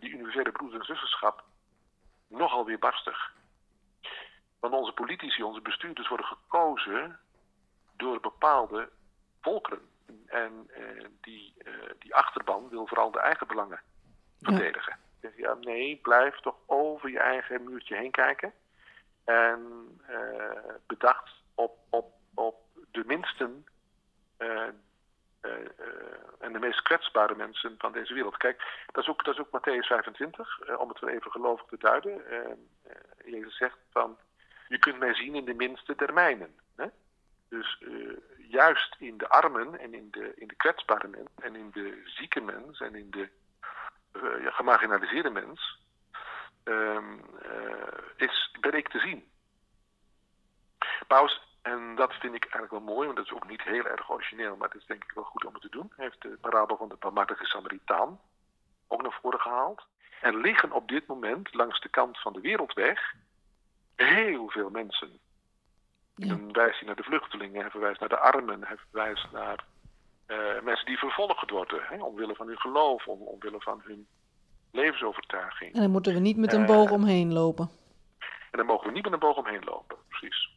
die 0.00 0.10
universele 0.10 0.52
broeders- 0.52 0.88
en 0.88 1.34
nogal 2.28 2.64
weer 2.64 2.78
barstig. 2.78 3.32
Want 4.60 4.74
onze 4.74 4.92
politici, 4.92 5.42
onze 5.42 5.60
bestuurders 5.60 6.08
worden 6.08 6.26
gekozen 6.26 7.18
door 7.96 8.20
bepaalde 8.20 8.88
volkeren. 9.40 9.88
En 10.26 10.70
uh, 10.78 11.04
die, 11.20 11.54
die 11.98 12.14
achterban 12.14 12.68
wil 12.68 12.86
vooral 12.86 13.10
de 13.10 13.20
eigen 13.20 13.46
belangen 13.46 13.80
verdedigen. 14.40 14.96
Ja. 15.20 15.30
ja, 15.36 15.54
nee, 15.54 15.96
blijf 16.02 16.40
toch 16.40 16.56
over 16.66 17.10
je 17.10 17.18
eigen 17.18 17.64
muurtje 17.64 17.96
heen 17.96 18.10
kijken. 18.10 18.52
En 19.24 19.60
uh, 20.10 20.74
bedacht 20.86 21.30
op, 21.54 21.78
op, 21.90 22.12
op 22.34 22.56
de 22.90 23.02
minsten 23.06 23.66
en 26.38 26.52
de 26.52 26.58
meest 26.58 26.82
kwetsbare 26.82 27.34
mensen 27.34 27.74
van 27.78 27.92
deze 27.92 28.14
wereld. 28.14 28.36
Kijk, 28.36 28.84
dat 28.92 29.02
is 29.02 29.10
ook, 29.10 29.24
dat 29.24 29.34
is 29.34 29.40
ook 29.40 29.58
Matthäus 29.58 29.86
25, 29.86 30.76
om 30.78 30.88
het 30.88 31.00
weer 31.00 31.14
even 31.14 31.30
gelovig 31.30 31.66
te 31.66 31.78
duiden. 31.78 32.22
Jezus 33.24 33.56
zegt 33.56 33.78
van, 33.90 34.18
je 34.68 34.78
kunt 34.78 34.98
mij 34.98 35.14
zien 35.14 35.34
in 35.34 35.44
de 35.44 35.54
minste 35.54 35.94
termijnen. 35.94 36.54
Hè? 36.76 36.86
Dus 37.48 37.82
juist 38.48 38.96
in 38.98 39.16
de 39.16 39.28
armen 39.28 39.78
en 39.78 39.94
in 39.94 40.08
de, 40.10 40.32
in 40.36 40.46
de 40.46 40.54
kwetsbare 40.54 41.08
mens 41.08 41.28
en 41.34 41.56
in 41.56 41.70
de 41.72 42.02
zieke 42.04 42.40
mens 42.40 42.80
en 42.80 42.94
in 42.94 43.10
de 43.10 43.28
ja, 44.42 44.50
gemarginaliseerde 44.50 45.30
mens 45.30 45.80
um, 46.64 47.20
uh, 47.44 48.26
is, 48.28 48.56
ben 48.60 48.72
ik 48.72 48.88
te 48.88 48.98
zien. 48.98 49.24
Paus, 51.06 51.58
en 51.62 51.94
dat 51.94 52.14
vind 52.14 52.34
ik 52.34 52.42
eigenlijk 52.42 52.72
wel 52.72 52.94
mooi, 52.94 53.06
want 53.06 53.16
dat 53.16 53.26
is 53.26 53.32
ook 53.32 53.48
niet 53.48 53.62
heel 53.62 53.84
erg 53.84 54.10
origineel, 54.10 54.56
maar 54.56 54.68
het 54.68 54.80
is 54.80 54.86
denk 54.86 55.04
ik 55.04 55.12
wel 55.14 55.24
goed 55.24 55.44
om 55.44 55.52
het 55.52 55.62
te 55.62 55.68
doen, 55.68 55.92
heeft 55.96 56.22
de 56.22 56.38
parabel 56.40 56.76
van 56.76 56.88
de 56.88 56.96
barmhartige 56.98 57.44
Samaritaan 57.44 58.20
ook 58.88 59.02
naar 59.02 59.18
voren 59.22 59.40
gehaald. 59.40 59.86
Er 60.20 60.36
liggen 60.36 60.72
op 60.72 60.88
dit 60.88 61.06
moment 61.06 61.54
langs 61.54 61.80
de 61.80 61.88
kant 61.88 62.20
van 62.20 62.32
de 62.32 62.40
wereldweg 62.40 63.14
heel 63.94 64.48
veel 64.50 64.70
mensen 64.70 65.20
ja. 66.16 66.26
Dan 66.26 66.52
wijst 66.52 66.78
hij 66.78 66.86
naar 66.86 66.96
de 66.96 67.02
vluchtelingen, 67.02 67.60
hij 67.60 67.70
verwijst 67.70 68.00
naar 68.00 68.08
de 68.08 68.18
armen, 68.18 68.64
hij 68.64 68.76
verwijst 68.76 69.30
naar 69.32 69.64
uh, 70.26 70.62
mensen 70.62 70.86
die 70.86 70.98
vervolgd 70.98 71.50
worden, 71.50 71.82
hè, 71.82 72.02
omwille 72.02 72.34
van 72.34 72.46
hun 72.46 72.60
geloof, 72.60 73.06
om, 73.06 73.20
omwille 73.20 73.60
van 73.60 73.80
hun 73.84 74.06
levensovertuiging. 74.72 75.74
En 75.74 75.80
dan 75.80 75.90
moeten 75.90 76.14
we 76.14 76.20
niet 76.20 76.36
met 76.36 76.52
een 76.52 76.66
boog 76.66 76.88
uh, 76.88 76.92
omheen 76.92 77.32
lopen. 77.32 77.70
En 78.50 78.58
dan 78.58 78.66
mogen 78.66 78.86
we 78.86 78.92
niet 78.92 79.04
met 79.04 79.12
een 79.12 79.18
boog 79.18 79.36
omheen 79.36 79.64
lopen, 79.64 79.96
precies. 80.08 80.50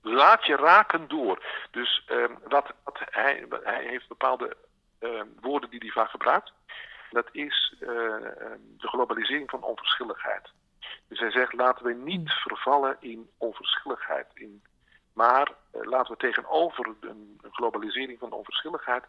Laat 0.00 0.46
je 0.46 0.56
raken 0.56 1.08
door. 1.08 1.44
Dus 1.70 2.10
wat, 2.48 2.72
wat 2.84 2.98
hij, 2.98 3.46
hij 3.62 3.84
heeft 3.84 4.08
bepaalde 4.08 4.56
woorden 5.40 5.70
die 5.70 5.80
hij 5.80 5.90
vaak 5.90 6.10
gebruikt. 6.10 6.52
Dat 7.10 7.28
is 7.32 7.74
de 7.78 8.88
globalisering 8.88 9.50
van 9.50 9.62
onverschilligheid. 9.62 10.48
Dus 11.08 11.18
hij 11.18 11.30
zegt, 11.30 11.52
laten 11.52 11.84
we 11.84 11.92
niet 11.92 12.30
vervallen 12.30 12.96
in 13.00 13.30
onverschilligheid. 13.38 14.26
In, 14.34 14.62
maar 15.18 15.52
uh, 15.74 15.82
laten 15.82 16.12
we 16.12 16.18
tegenover 16.18 16.86
een, 16.86 16.96
een, 17.42 17.52
globalisering 17.52 18.18
van 18.18 18.32
onverschilligheid... 18.32 19.04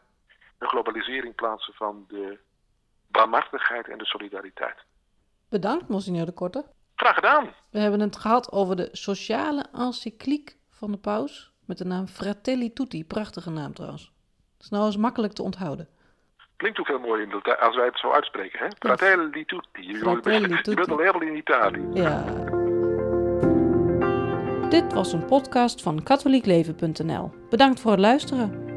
een 0.57 0.67
globalisering 0.67 1.35
plaatsen 1.35 1.73
van 1.73 2.05
de 2.07 2.39
barmhartigheid 3.07 3.87
en 3.87 3.97
de 3.97 4.05
solidariteit. 4.05 4.77
Bedankt, 5.49 5.87
Monsignor 5.87 6.25
de 6.25 6.31
Korte. 6.31 6.65
Graag 6.95 7.15
gedaan. 7.15 7.53
We 7.71 7.79
hebben 7.79 7.99
het 7.99 8.17
gehad 8.17 8.51
over 8.51 8.75
de 8.75 8.89
sociale 8.91 9.65
encycliek 9.73 10.57
van 10.69 10.91
de 10.91 10.97
paus... 10.97 11.53
met 11.65 11.77
de 11.77 11.85
naam 11.85 12.07
Fratelli 12.07 12.73
Tutti. 12.73 13.05
Prachtige 13.05 13.49
naam 13.49 13.73
trouwens. 13.73 14.11
Dat 14.57 14.63
is 14.65 14.69
nou 14.69 14.85
eens 14.85 14.97
makkelijk 14.97 15.33
te 15.33 15.43
onthouden. 15.43 15.87
Klinkt 16.55 16.79
ook 16.79 16.87
heel 16.87 16.99
mooi 16.99 17.21
in 17.21 17.29
de, 17.29 17.57
als 17.57 17.75
wij 17.75 17.85
het 17.85 17.99
zo 17.99 18.11
uitspreken, 18.11 18.59
hè? 18.59 18.67
Fratelli 18.79 19.45
tutti. 19.45 19.95
Fratelli 19.95 20.47
tutti. 20.47 20.69
je 20.69 20.75
bent 20.85 20.91
al 20.91 20.97
helemaal 20.97 21.21
in 21.21 21.35
Italië. 21.35 21.87
Ja. 21.93 22.23
Dit 24.69 24.93
was 24.93 25.13
een 25.13 25.25
podcast 25.25 25.81
van 25.81 26.03
katholiekleven.nl. 26.03 27.31
Bedankt 27.49 27.79
voor 27.79 27.91
het 27.91 27.99
luisteren. 27.99 28.68